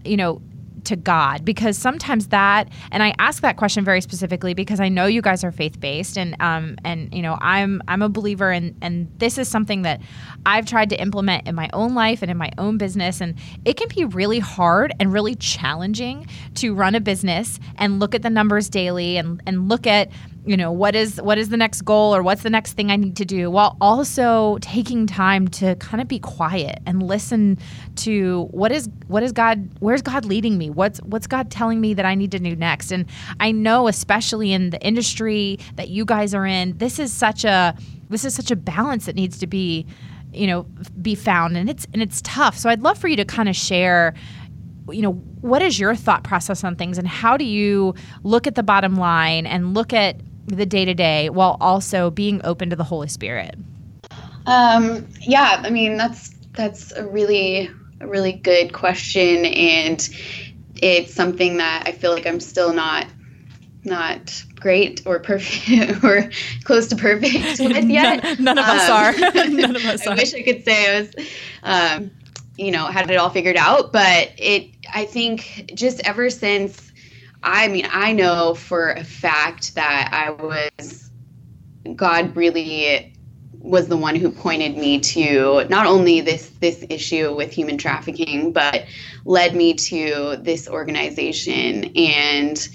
[0.06, 0.42] you know,
[0.88, 5.06] to God because sometimes that and I ask that question very specifically because I know
[5.06, 8.76] you guys are faith based and um and you know I'm I'm a believer and
[8.82, 10.02] and this is something that
[10.46, 13.22] I've tried to implement in my own life and in my own business.
[13.22, 18.16] And it can be really hard and really challenging to run a business and look
[18.16, 20.10] at the numbers daily and and look at
[20.48, 22.96] you know what is what is the next goal or what's the next thing i
[22.96, 27.58] need to do while also taking time to kind of be quiet and listen
[27.96, 30.70] to what is what is god where's god leading me?
[30.70, 32.92] What's what's god telling me that i need to do next?
[32.92, 33.06] And
[33.40, 37.76] i know especially in the industry that you guys are in this is such a
[38.10, 39.86] this is such a balance that needs to be
[40.34, 40.64] you know
[41.02, 41.58] be found.
[41.58, 42.58] And it's and it's tough.
[42.58, 44.14] So i'd love for you to kind of share
[44.90, 47.94] you know what is your thought process on things and how do you
[48.24, 52.42] look at the bottom line and look at the day to day while also being
[52.44, 53.56] open to the holy spirit
[54.46, 57.70] um, yeah i mean that's that's a really
[58.00, 60.10] a really good question and
[60.76, 63.08] it's something that i feel like i'm still not
[63.84, 66.30] not great or perfect or
[66.64, 68.24] close to perfect with yet.
[68.24, 69.48] none, none, of us um, are.
[69.48, 71.26] none of us I wish I could say I was,
[71.64, 72.12] um,
[72.58, 73.92] you know, had it all figured out.
[73.92, 76.87] But it, I think, just ever since,
[77.50, 81.10] I mean, I know for a fact that I was,
[81.96, 83.14] God really
[83.54, 88.52] was the one who pointed me to not only this this issue with human trafficking,
[88.52, 88.86] but
[89.24, 91.86] led me to this organization.
[91.96, 92.68] And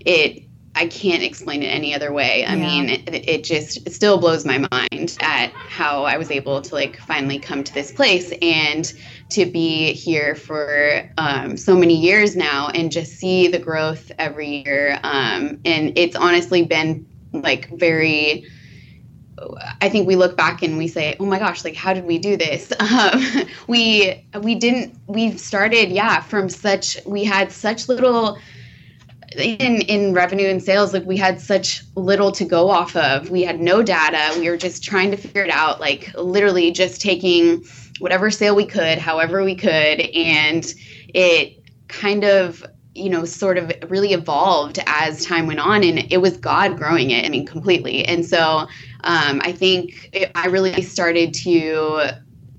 [0.00, 0.47] it
[0.78, 2.44] I can't explain it any other way.
[2.44, 2.68] I yeah.
[2.68, 6.72] mean, it, it, just it still blows my mind at how I was able to
[6.72, 8.92] like finally come to this place and
[9.30, 14.62] to be here for um, so many years now and just see the growth every
[14.64, 15.00] year.
[15.02, 18.46] Um, and it's honestly been like very.
[19.80, 22.18] I think we look back and we say, "Oh my gosh, like how did we
[22.18, 23.20] do this?" Um,
[23.66, 24.96] we we didn't.
[25.08, 26.98] We started, yeah, from such.
[27.04, 28.38] We had such little
[29.36, 33.30] in in revenue and sales like we had such little to go off of.
[33.30, 34.38] We had no data.
[34.38, 37.64] We were just trying to figure it out like literally just taking
[37.98, 40.00] whatever sale we could however we could.
[40.00, 40.66] And
[41.08, 42.64] it kind of
[42.94, 47.10] you know sort of really evolved as time went on and it was god growing
[47.10, 48.04] it i mean completely.
[48.04, 48.66] And so
[49.04, 52.18] um, i think it, i really started to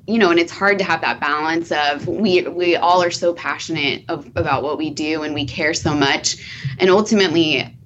[0.10, 3.32] you know, and it's hard to have that balance of we we all are so
[3.32, 6.38] passionate of, about what we do and we care so much,
[6.80, 7.78] and ultimately,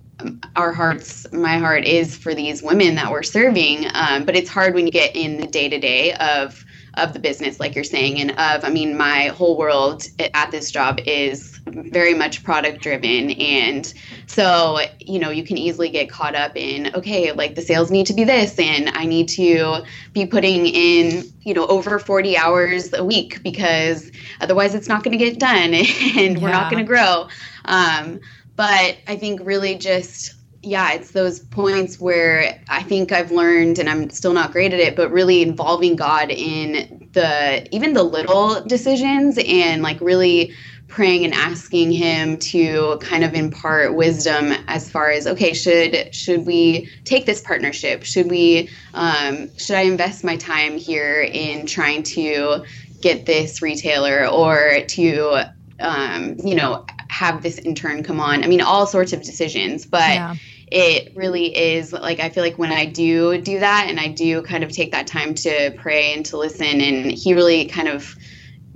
[0.56, 3.88] our hearts, my heart is for these women that we're serving.
[3.94, 6.64] Um, but it's hard when you get in the day to day of
[6.96, 10.70] of the business, like you're saying, and of, I mean, my whole world at this
[10.72, 13.32] job is very much product driven.
[13.32, 13.92] And
[14.28, 18.06] so, you know, you can easily get caught up in, okay, like the sales need
[18.08, 19.84] to be this, and I need to
[20.14, 25.18] be putting in, you know, over 40 hours a week because otherwise it's not going
[25.18, 26.38] to get done and yeah.
[26.38, 27.28] we're not going to grow.
[27.66, 28.20] Um,
[28.56, 33.90] but I think really just yeah, it's those points where I think I've learned, and
[33.90, 38.64] I'm still not great at it, but really involving God in the even the little
[38.64, 40.54] decisions and like really
[40.88, 46.46] praying and asking him to kind of impart wisdom as far as okay should should
[46.46, 48.04] we take this partnership?
[48.04, 52.64] Should we um, should i invest my time here in trying to
[53.02, 55.52] get this retailer or to
[55.82, 58.46] um, you know have this intern come on?
[58.46, 60.36] I mean all sorts of decisions but yeah
[60.74, 64.42] it really is like I feel like when I do do that and I do
[64.42, 68.16] kind of take that time to pray and to listen, and he really kind of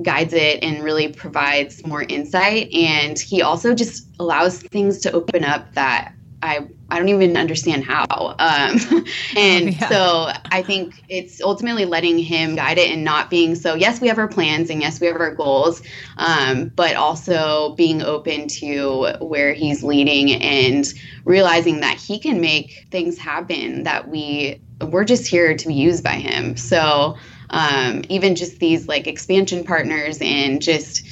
[0.04, 2.72] guides it and really provides more insight.
[2.72, 7.84] And he also just allows things to open up that I I don't even understand
[7.84, 8.06] how.
[8.40, 9.06] Um,
[9.38, 9.90] and yeah.
[9.90, 13.74] so I think it's ultimately letting him guide it and not being so.
[13.74, 15.82] Yes, we have our plans and yes, we have our goals,
[16.18, 20.86] um, but also being open to where he's leading and
[21.26, 23.84] realizing that he can make things happen.
[23.84, 26.56] That we we're just here to be used by him.
[26.56, 27.18] So
[27.50, 31.06] um, even just these like expansion partners and just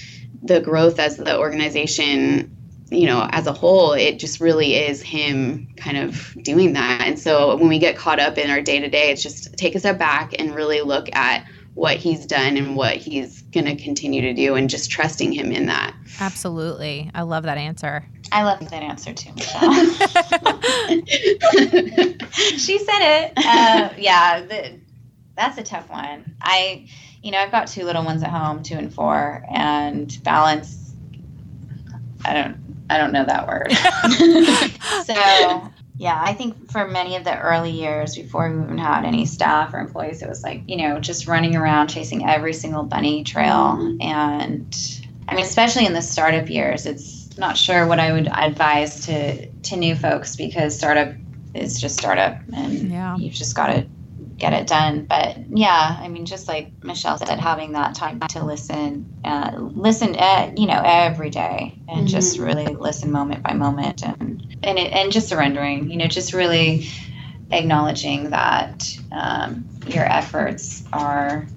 [0.44, 2.55] the growth as the organization
[2.90, 7.02] you know, as a whole, it just really is him kind of doing that.
[7.06, 9.76] And so when we get caught up in our day to day, it's just take
[9.76, 13.76] a step back and really look at what he's done and what he's going to
[13.76, 15.94] continue to do and just trusting him in that.
[16.22, 17.12] Absolutely.
[17.14, 18.06] I love that answer.
[18.32, 19.74] I love that answer too, Michelle.
[22.58, 23.34] she said it.
[23.36, 24.80] Uh, yeah, the,
[25.36, 26.36] that's a tough one.
[26.42, 26.88] I,
[27.22, 30.94] you know, I've got two little ones at home, two and four, and balance.
[32.24, 33.72] I don't I don't know that word.
[35.06, 39.26] so yeah, I think for many of the early years before we even had any
[39.26, 43.24] staff or employees, it was like, you know, just running around chasing every single bunny
[43.24, 43.98] trail.
[44.02, 44.76] And
[45.28, 49.48] I mean, especially in the startup years, it's not sure what I would advise to
[49.48, 51.14] to new folks because startup
[51.54, 53.16] is just startup and yeah.
[53.16, 53.85] you've just got to
[54.38, 55.06] get it done.
[55.06, 60.16] But yeah, I mean, just like Michelle said, having that time to listen, uh, listen,
[60.16, 62.08] uh, you know, every day, and mm-hmm.
[62.08, 66.34] just really listen moment by moment, and and it, and just surrendering, you know, just
[66.34, 66.90] really
[67.52, 71.48] acknowledging that um, your efforts are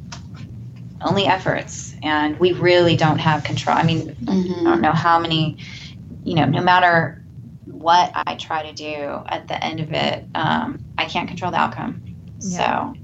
[1.00, 3.76] only efforts, and we really don't have control.
[3.76, 4.66] I mean, mm-hmm.
[4.66, 5.58] I don't know how many,
[6.24, 7.24] you know, no matter
[7.64, 11.58] what I try to do at the end of it, um, I can't control the
[11.58, 12.07] outcome.
[12.41, 12.93] Yeah.
[12.93, 12.99] So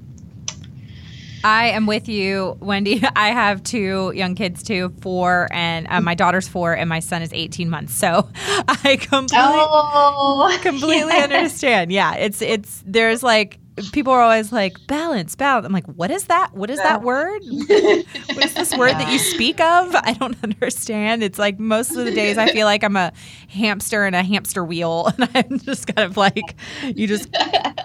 [1.45, 3.03] I am with you, Wendy.
[3.17, 7.21] I have two young kids too, four, and uh, my daughter's four, and my son
[7.21, 7.95] is 18 months.
[7.95, 8.29] So
[8.69, 11.93] I completely, Oh, completely understand.
[11.93, 13.59] Yeah, it's it's there's like
[13.93, 15.67] people are always like balance, balance.
[15.67, 16.55] I'm like, what is that?
[16.55, 17.43] What is that word?
[17.67, 19.95] what is this word that you speak of?
[19.95, 21.23] I don't understand.
[21.23, 23.13] It's like most of the days I feel like I'm a
[23.49, 27.29] hamster in a hamster wheel, and I'm just kind of like, you just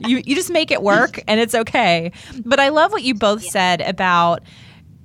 [0.01, 2.11] you you just make it work, and it's okay.
[2.45, 4.43] But I love what you both said about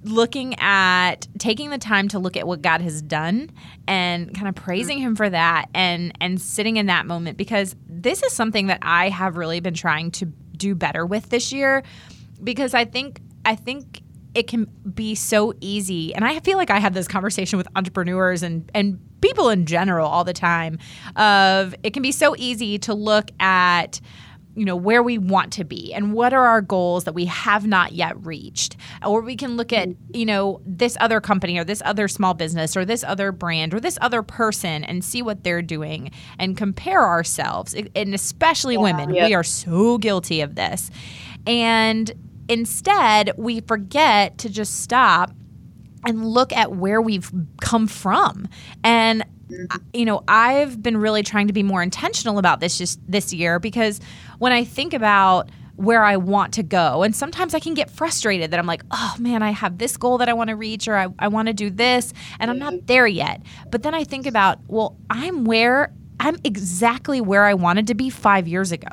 [0.05, 3.51] looking at taking the time to look at what God has done
[3.89, 4.65] and kind of mm-hmm.
[4.65, 8.81] praising him for that and and sitting in that moment because this is something that
[8.83, 11.83] I have really been trying to do better with this year.
[12.43, 14.03] Because I think I think
[14.35, 16.15] it can be so easy.
[16.15, 20.07] And I feel like I have this conversation with entrepreneurs and and people in general
[20.07, 20.79] all the time
[21.17, 24.01] of it can be so easy to look at
[24.55, 27.67] you know where we want to be and what are our goals that we have
[27.67, 28.77] not yet reached.
[29.05, 30.17] Or we can look at mm-hmm.
[30.17, 33.81] you know this other company or this other small business or this other brand or
[33.81, 37.75] this other person and see what they're doing and compare ourselves.
[37.75, 39.27] And especially women Yeah.
[39.27, 40.91] we are so guilty of this.
[41.47, 42.13] And
[42.49, 45.31] instead we forget to just stop
[46.07, 47.31] and look at where we've
[47.61, 48.49] come from.
[48.83, 49.25] And
[49.71, 53.33] uh, you know i've been really trying to be more intentional about this just this
[53.33, 54.01] year because
[54.39, 58.51] when i think about where i want to go and sometimes i can get frustrated
[58.51, 60.97] that i'm like oh man i have this goal that i want to reach or
[60.97, 63.43] i, I want to do this and i'm not there yet.
[63.71, 68.09] But then i think about well i'm where i'm exactly where i wanted to be
[68.09, 68.89] five years ago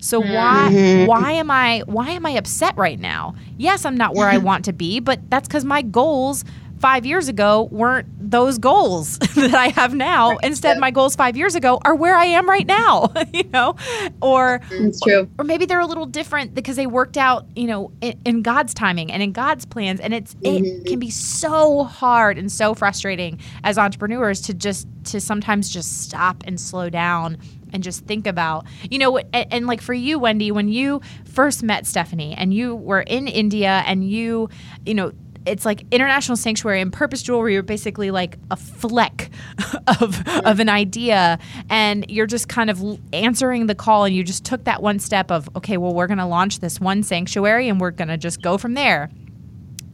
[0.00, 0.32] so mm-hmm.
[0.32, 1.06] why mm-hmm.
[1.06, 3.34] why am I why am I upset right now?
[3.56, 6.44] Yes, I'm not where I want to be, but that's cuz my goals
[6.78, 10.36] 5 years ago weren't those goals that I have now.
[10.44, 13.74] Instead, my goals 5 years ago are where I am right now, you know?
[14.22, 15.28] Or It's true.
[15.38, 18.74] or maybe they're a little different because they worked out, you know, in, in God's
[18.74, 19.98] timing and in God's plans.
[19.98, 20.84] And it's it mm-hmm.
[20.84, 26.44] can be so hard and so frustrating as entrepreneurs to just to sometimes just stop
[26.46, 27.38] and slow down
[27.72, 31.62] and just think about, you know, and, and like for you, Wendy, when you first
[31.62, 34.48] met Stephanie and you were in India and you,
[34.84, 35.12] you know.
[35.46, 39.30] It's like international sanctuary and purpose jewelry are basically like a fleck
[40.00, 41.38] of, of an idea,
[41.70, 42.82] and you're just kind of
[43.14, 46.18] answering the call, and you just took that one step of okay, well, we're going
[46.18, 49.08] to launch this one sanctuary, and we're going to just go from there.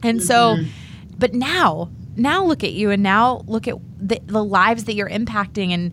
[0.03, 0.69] And so, mm-hmm.
[1.17, 5.09] but now, now look at you, and now look at the, the lives that you're
[5.09, 5.91] impacting, and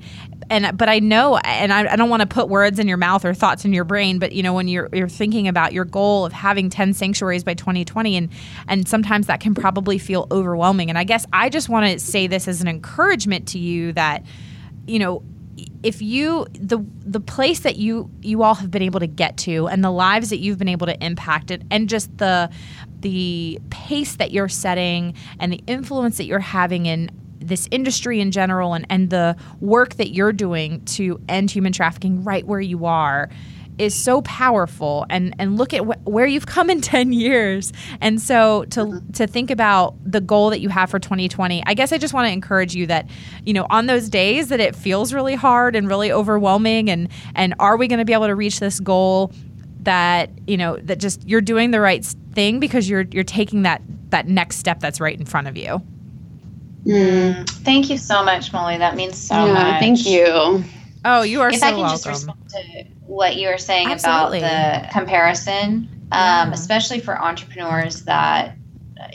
[0.50, 3.24] and but I know, and I, I don't want to put words in your mouth
[3.24, 6.24] or thoughts in your brain, but you know, when you're you're thinking about your goal
[6.24, 8.28] of having ten sanctuaries by 2020, and
[8.68, 10.88] and sometimes that can probably feel overwhelming.
[10.88, 14.24] And I guess I just want to say this as an encouragement to you that,
[14.86, 15.22] you know,
[15.82, 19.68] if you the the place that you you all have been able to get to
[19.68, 22.50] and the lives that you've been able to impact it and just the
[23.02, 28.30] the pace that you're setting and the influence that you're having in this industry in
[28.30, 32.86] general and, and the work that you're doing to end human trafficking right where you
[32.86, 33.28] are
[33.78, 35.06] is so powerful.
[35.10, 37.72] And and look at wh- where you've come in 10 years.
[38.00, 39.10] And so to mm-hmm.
[39.12, 42.26] to think about the goal that you have for 2020 i guess i just want
[42.26, 43.08] to encourage you that
[43.44, 47.54] you know on those days that it feels really hard and really overwhelming and and
[47.58, 49.32] are we going to be able to reach this goal
[49.84, 53.82] that you know that just you're doing the right thing because you're you're taking that
[54.10, 55.80] that next step that's right in front of you
[56.84, 57.48] Mm.
[57.48, 58.76] Thank you so much, Molly.
[58.78, 59.80] That means so yeah, much.
[59.80, 60.64] thank you.
[61.04, 63.88] oh you are if so I can welcome just respond to what you were saying
[63.88, 64.38] Absolutely.
[64.38, 66.42] about the comparison, Yeah.
[66.42, 68.56] um, especially for entrepreneurs that,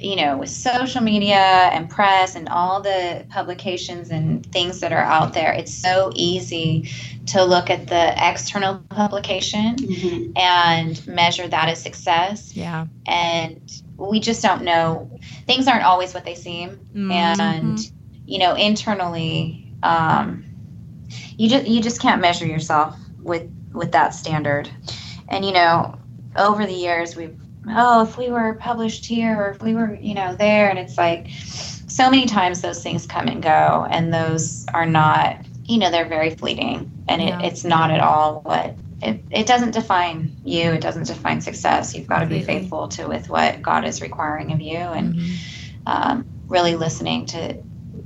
[0.02, 5.04] you know, with social media and press and all the publications and things that are
[5.04, 6.90] out there, it's so easy
[7.28, 10.38] to look at the external publication Mhm.
[10.38, 12.56] and measure that as success.
[12.56, 13.62] yeah And
[13.98, 15.10] we just don't know.
[15.48, 16.80] Things aren't always what they seem
[17.12, 17.92] and Mhm.
[18.26, 20.44] you know internally um,
[21.38, 24.70] you just you just can't measure yourself with with that standard
[25.30, 25.96] and you know
[26.36, 27.36] over the years we've
[27.70, 30.98] oh if we were published here or if we were you know there and it's
[30.98, 31.28] like
[31.88, 36.08] so many times those things come and go and those are not you know they're
[36.10, 37.42] very fleeting and Yeah.
[37.42, 42.08] it's not at all what it, it doesn't define you it doesn't define success you've
[42.08, 45.38] got to be faithful to with what god is requiring of you and Mhm.
[45.86, 47.64] um, really listening to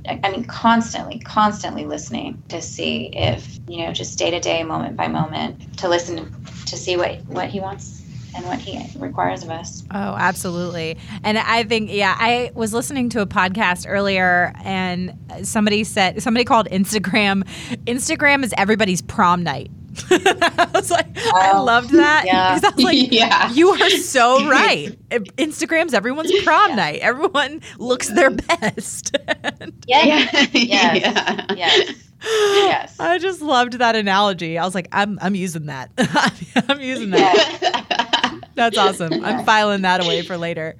[0.08, 4.96] i mean constantly constantly listening to see if you know just day to day moment
[4.96, 6.30] by moment to listen
[6.66, 8.01] to see what what he wants
[8.34, 10.96] and what he requires of us Oh, absolutely.
[11.22, 16.44] And I think, yeah, I was listening to a podcast earlier and somebody said, somebody
[16.44, 17.42] called Instagram,
[17.84, 19.70] Instagram is everybody's prom night.
[20.10, 22.24] I was like, I oh, loved that.
[22.24, 22.48] yeah.
[22.48, 23.50] I was like, Yeah.
[23.52, 24.96] you are so right.
[25.10, 27.00] Instagram's everyone's prom night.
[27.00, 29.14] Everyone looks their best.
[29.86, 30.04] Yeah.
[30.04, 30.30] Yeah.
[30.32, 30.50] Yes.
[30.54, 31.46] yeah.
[31.54, 31.94] Yes.
[32.24, 33.00] Yes.
[33.00, 34.56] I just loved that analogy.
[34.56, 35.90] I was like, I'm I'm using that.
[36.68, 38.08] I'm using that.
[38.54, 39.24] That's awesome.
[39.24, 40.76] I'm filing that away for later.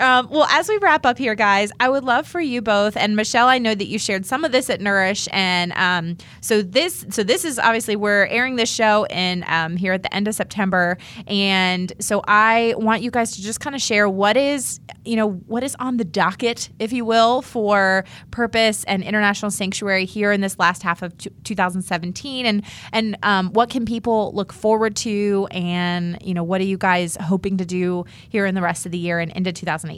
[0.00, 3.14] Um, well, as we wrap up here, guys, I would love for you both and
[3.16, 3.48] Michelle.
[3.48, 7.22] I know that you shared some of this at Nourish, and um, so this, so
[7.22, 10.96] this is obviously we're airing this show in um, here at the end of September,
[11.26, 15.32] and so I want you guys to just kind of share what is, you know,
[15.32, 20.40] what is on the docket, if you will, for Purpose and International Sanctuary here in
[20.40, 25.46] this last half of t- 2017, and and um, what can people look forward to,
[25.50, 28.92] and you know, what are you guys hoping to do here in the rest of
[28.92, 29.89] the year and into 2018?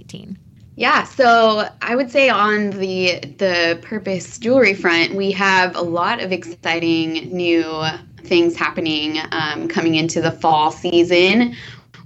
[0.74, 6.20] Yeah, so I would say on the the purpose jewelry front, we have a lot
[6.20, 7.84] of exciting new
[8.24, 11.54] things happening um, coming into the fall season.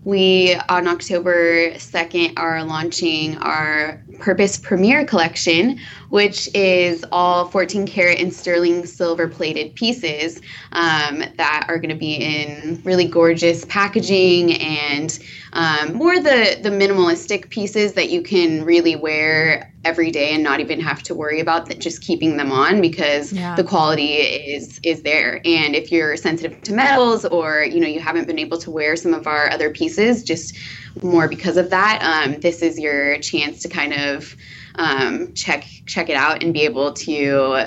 [0.03, 5.79] We on October 2nd are launching our Purpose Premiere collection,
[6.11, 10.41] which is all 14 karat and sterling silver plated pieces
[10.73, 15.19] um, that are going to be in really gorgeous packaging and
[15.53, 20.59] um, more the the minimalistic pieces that you can really wear every day and not
[20.59, 23.55] even have to worry about that just keeping them on because Yeah.
[23.55, 28.01] the quality is is there and if you're sensitive to metals or you know you
[28.01, 30.57] haven't been able to wear some of our other pieces just
[31.03, 34.35] more because of that um, this is your chance to kind of
[34.77, 37.67] um, check check it out and be able to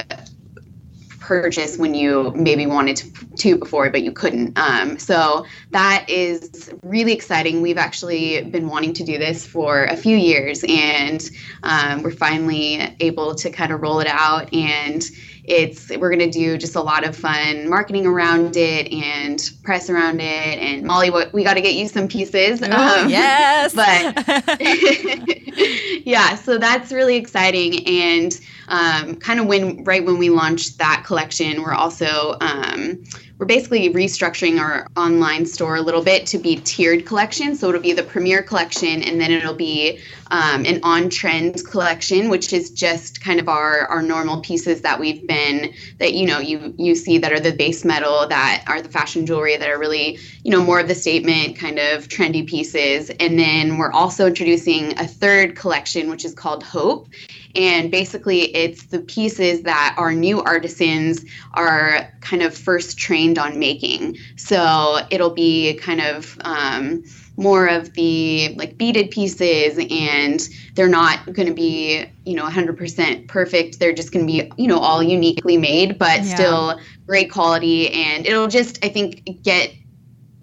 [1.29, 4.57] purchase when you maybe wanted to, to before but you couldn't.
[4.57, 7.61] Um, so that is really exciting.
[7.61, 11.29] We've actually been wanting to do this for a few years and
[11.61, 15.03] um, we're finally able to kind of roll it out and
[15.49, 19.89] it's we're going to do just a lot of fun marketing around it and press
[19.89, 23.73] around it and molly what we got to get you some pieces Oh, Um, yes.
[23.73, 24.29] but
[26.05, 27.85] yeah, so that's really exciting.
[27.87, 33.03] And um, kind of when right when we launched that collection, we're also um,
[33.39, 37.55] we're basically restructuring our online store a little bit to be tiered collection.
[37.55, 42.29] So it'll be the premier collection, and then it'll be um, an on trend collection,
[42.29, 46.39] which is just kind of our our normal pieces that we've been that you know
[46.39, 49.79] you you see that are the base metal that are the fashion jewelry that are
[49.79, 53.09] really you know more of the statement kind of trendy pieces.
[53.21, 57.07] And then we're also introducing a third collection, which is called Hope.
[57.55, 61.23] And basically, it's the pieces that our new artisans
[61.53, 64.17] are kind of first trained on making.
[64.37, 67.03] So it'll be kind of um,
[67.37, 70.39] more of the like beaded pieces, and
[70.75, 73.79] they're not going to be, you know, 100% perfect.
[73.79, 76.35] They're just going to be, you know, all uniquely made, but Yeah.
[76.35, 77.89] still great quality.
[77.91, 79.73] And it'll just, I think, get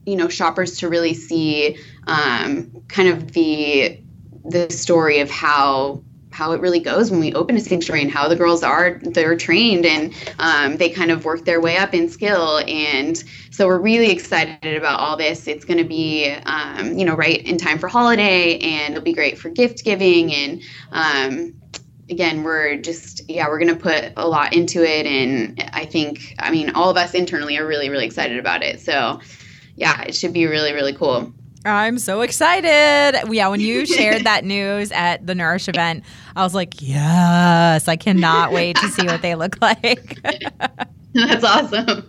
[0.07, 4.01] you know shoppers to really see um, kind of the
[4.49, 6.05] the story of how
[6.37, 9.39] how it really goes when we open a sanctuary and how the girls are they're
[9.39, 12.59] trained and um, they kind of work their way up in skill.
[12.68, 13.16] And
[13.51, 15.49] so we're really excited about all this.
[15.49, 19.14] It's going to be um, you know right in time for holiday and it'll be
[19.14, 20.30] great for gift giving.
[20.34, 20.62] And
[20.93, 21.55] um,
[22.11, 25.07] again we're just yeah we're going to put a lot into it.
[25.07, 28.78] And i think i mean all of us internally are really really excited about it.
[28.80, 29.20] So
[29.74, 31.32] yeah it should be really really cool
[31.65, 33.33] I'm so excited.
[33.33, 36.05] Yeah, when you shared that news at the Nourish event,
[36.37, 40.19] I was like, yes, I cannot wait to see what they look like.
[41.15, 42.07] that's awesome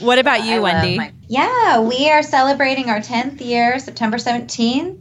[0.00, 0.96] what about you, love Wendy?
[0.98, 4.98] my- yeah, we are celebrating our 10th year, September 17th,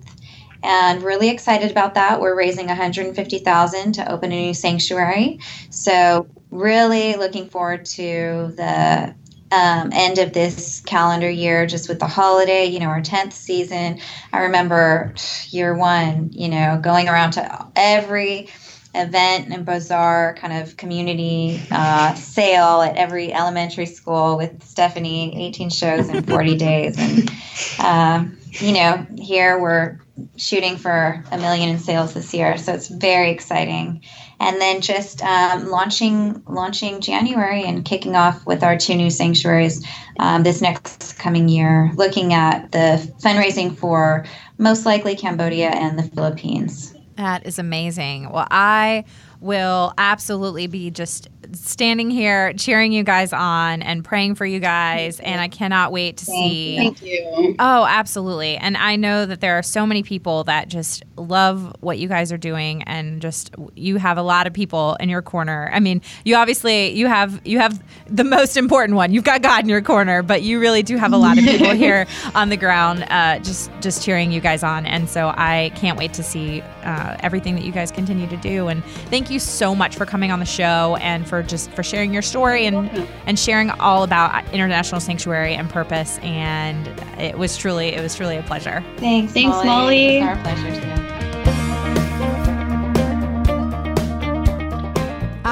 [0.64, 2.22] and really excited about that.
[2.22, 5.40] We're raising 150,000 to open a new sanctuary.
[5.70, 9.14] So, really looking forward to the
[9.54, 14.00] um, end of this calendar year, just with the holiday, you know, our 10th season.
[14.32, 15.14] I remember
[15.50, 18.50] year one, you know, going around to every
[18.96, 25.70] event and bazaar kind of community uh, sale at every elementary school with Stephanie, 18
[25.70, 26.98] shows in 40 days.
[26.98, 27.32] And,
[27.80, 30.00] um, you know, here we're
[30.36, 32.58] shooting for a million in sales this year.
[32.58, 34.04] So it's very exciting.
[34.40, 39.86] And then just um, launching launching January and kicking off with our two new sanctuaries
[40.20, 44.26] um, this next coming year, looking at the fundraising for
[44.58, 46.94] most likely Cambodia and the Philippines.
[47.16, 48.32] That is amazing.
[48.32, 49.06] Well, I
[49.40, 55.20] will absolutely be just standing here cheering you guys on and praying for you guys.
[55.20, 56.76] And I cannot wait to Thank see.
[56.76, 56.78] you.
[56.82, 57.56] Thank you.
[57.60, 58.58] Oh, absolutely.
[58.58, 62.32] And I know that there are so many people that just love what you guys
[62.32, 65.70] are doing and just you have a lot of people in your corner.
[65.72, 69.14] I mean, you obviously you have you have the most important one.
[69.14, 71.72] You've got God in your corner, but you really do have a lot of people
[71.72, 74.86] here on the ground uh, just just cheering you guys on.
[74.86, 78.68] And so I can't wait to see uh, everything that you guys continue to do.
[78.68, 82.14] And thank you so much for coming on the show and for just for sharing
[82.14, 82.90] your story and
[83.26, 86.20] and sharing all about International Sanctuary and purpose.
[86.20, 86.88] And
[87.20, 88.84] it was truly it was truly a pleasure.
[88.98, 89.66] Thanks, Thanks, Molly.
[89.66, 90.18] Molly.
[90.18, 91.04] It's our pleasure too.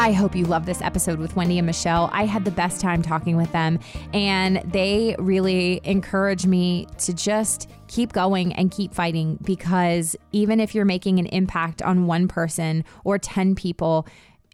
[0.01, 2.09] I hope you love this episode with Wendy and Michelle.
[2.11, 3.77] I had the best time talking with them,
[4.15, 10.73] and they really encouraged me to just keep going and keep fighting because even if
[10.73, 14.07] you're making an impact on one person or 10 people,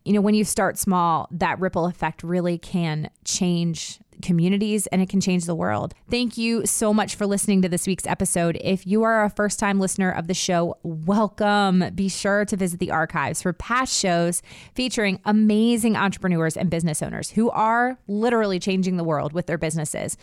[0.08, 5.10] you know, when you start small, that ripple effect really can change communities and it
[5.10, 5.94] can change the world.
[6.10, 8.58] Thank you so much for listening to this week's episode.
[8.62, 11.84] If you are a first time listener of the show, welcome.
[11.94, 14.42] Be sure to visit the archives for past shows
[14.74, 20.18] featuring amazing entrepreneurs and business owners who are literally changing the world with their businesses.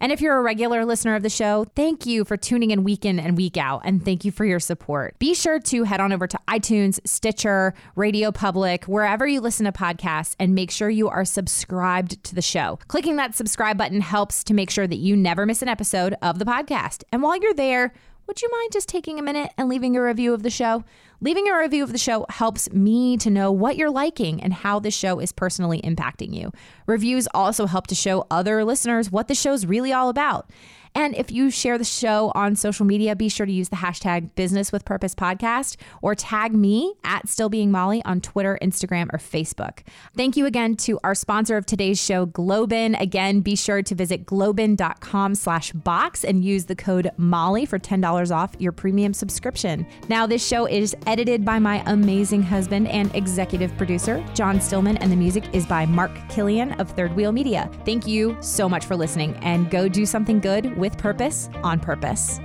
[0.00, 3.04] And if you're a regular listener of the show, thank you for tuning in week
[3.04, 3.82] in and week out.
[3.84, 5.18] And thank you for your support.
[5.18, 9.72] Be sure to head on over to iTunes, Stitcher, Radio Public, wherever you listen to
[9.72, 12.78] podcasts, and make sure you are subscribed to the show.
[12.88, 16.38] Clicking that subscribe button helps to make sure that you never miss an episode of
[16.38, 17.04] the podcast.
[17.12, 17.92] And while you're there,
[18.30, 20.84] would you mind just taking a minute and leaving a review of the show?
[21.20, 24.78] Leaving a review of the show helps me to know what you're liking and how
[24.78, 26.52] the show is personally impacting you.
[26.86, 30.48] Reviews also help to show other listeners what the show's really all about.
[30.94, 34.34] And if you share the show on social media, be sure to use the hashtag
[34.34, 39.18] Business with Purpose Podcast or tag me at Still Being Molly on Twitter, Instagram, or
[39.18, 39.80] Facebook.
[40.16, 43.00] Thank you again to our sponsor of today's show, GlobeIn.
[43.00, 48.34] Again, be sure to visit globein.com slash box and use the code Molly for $10
[48.34, 49.86] off your premium subscription.
[50.08, 55.12] Now, this show is edited by my amazing husband and executive producer, John Stillman, and
[55.12, 57.70] the music is by Mark Killian of Third Wheel Media.
[57.84, 62.40] Thank you so much for listening and go do something good with purpose, on purpose.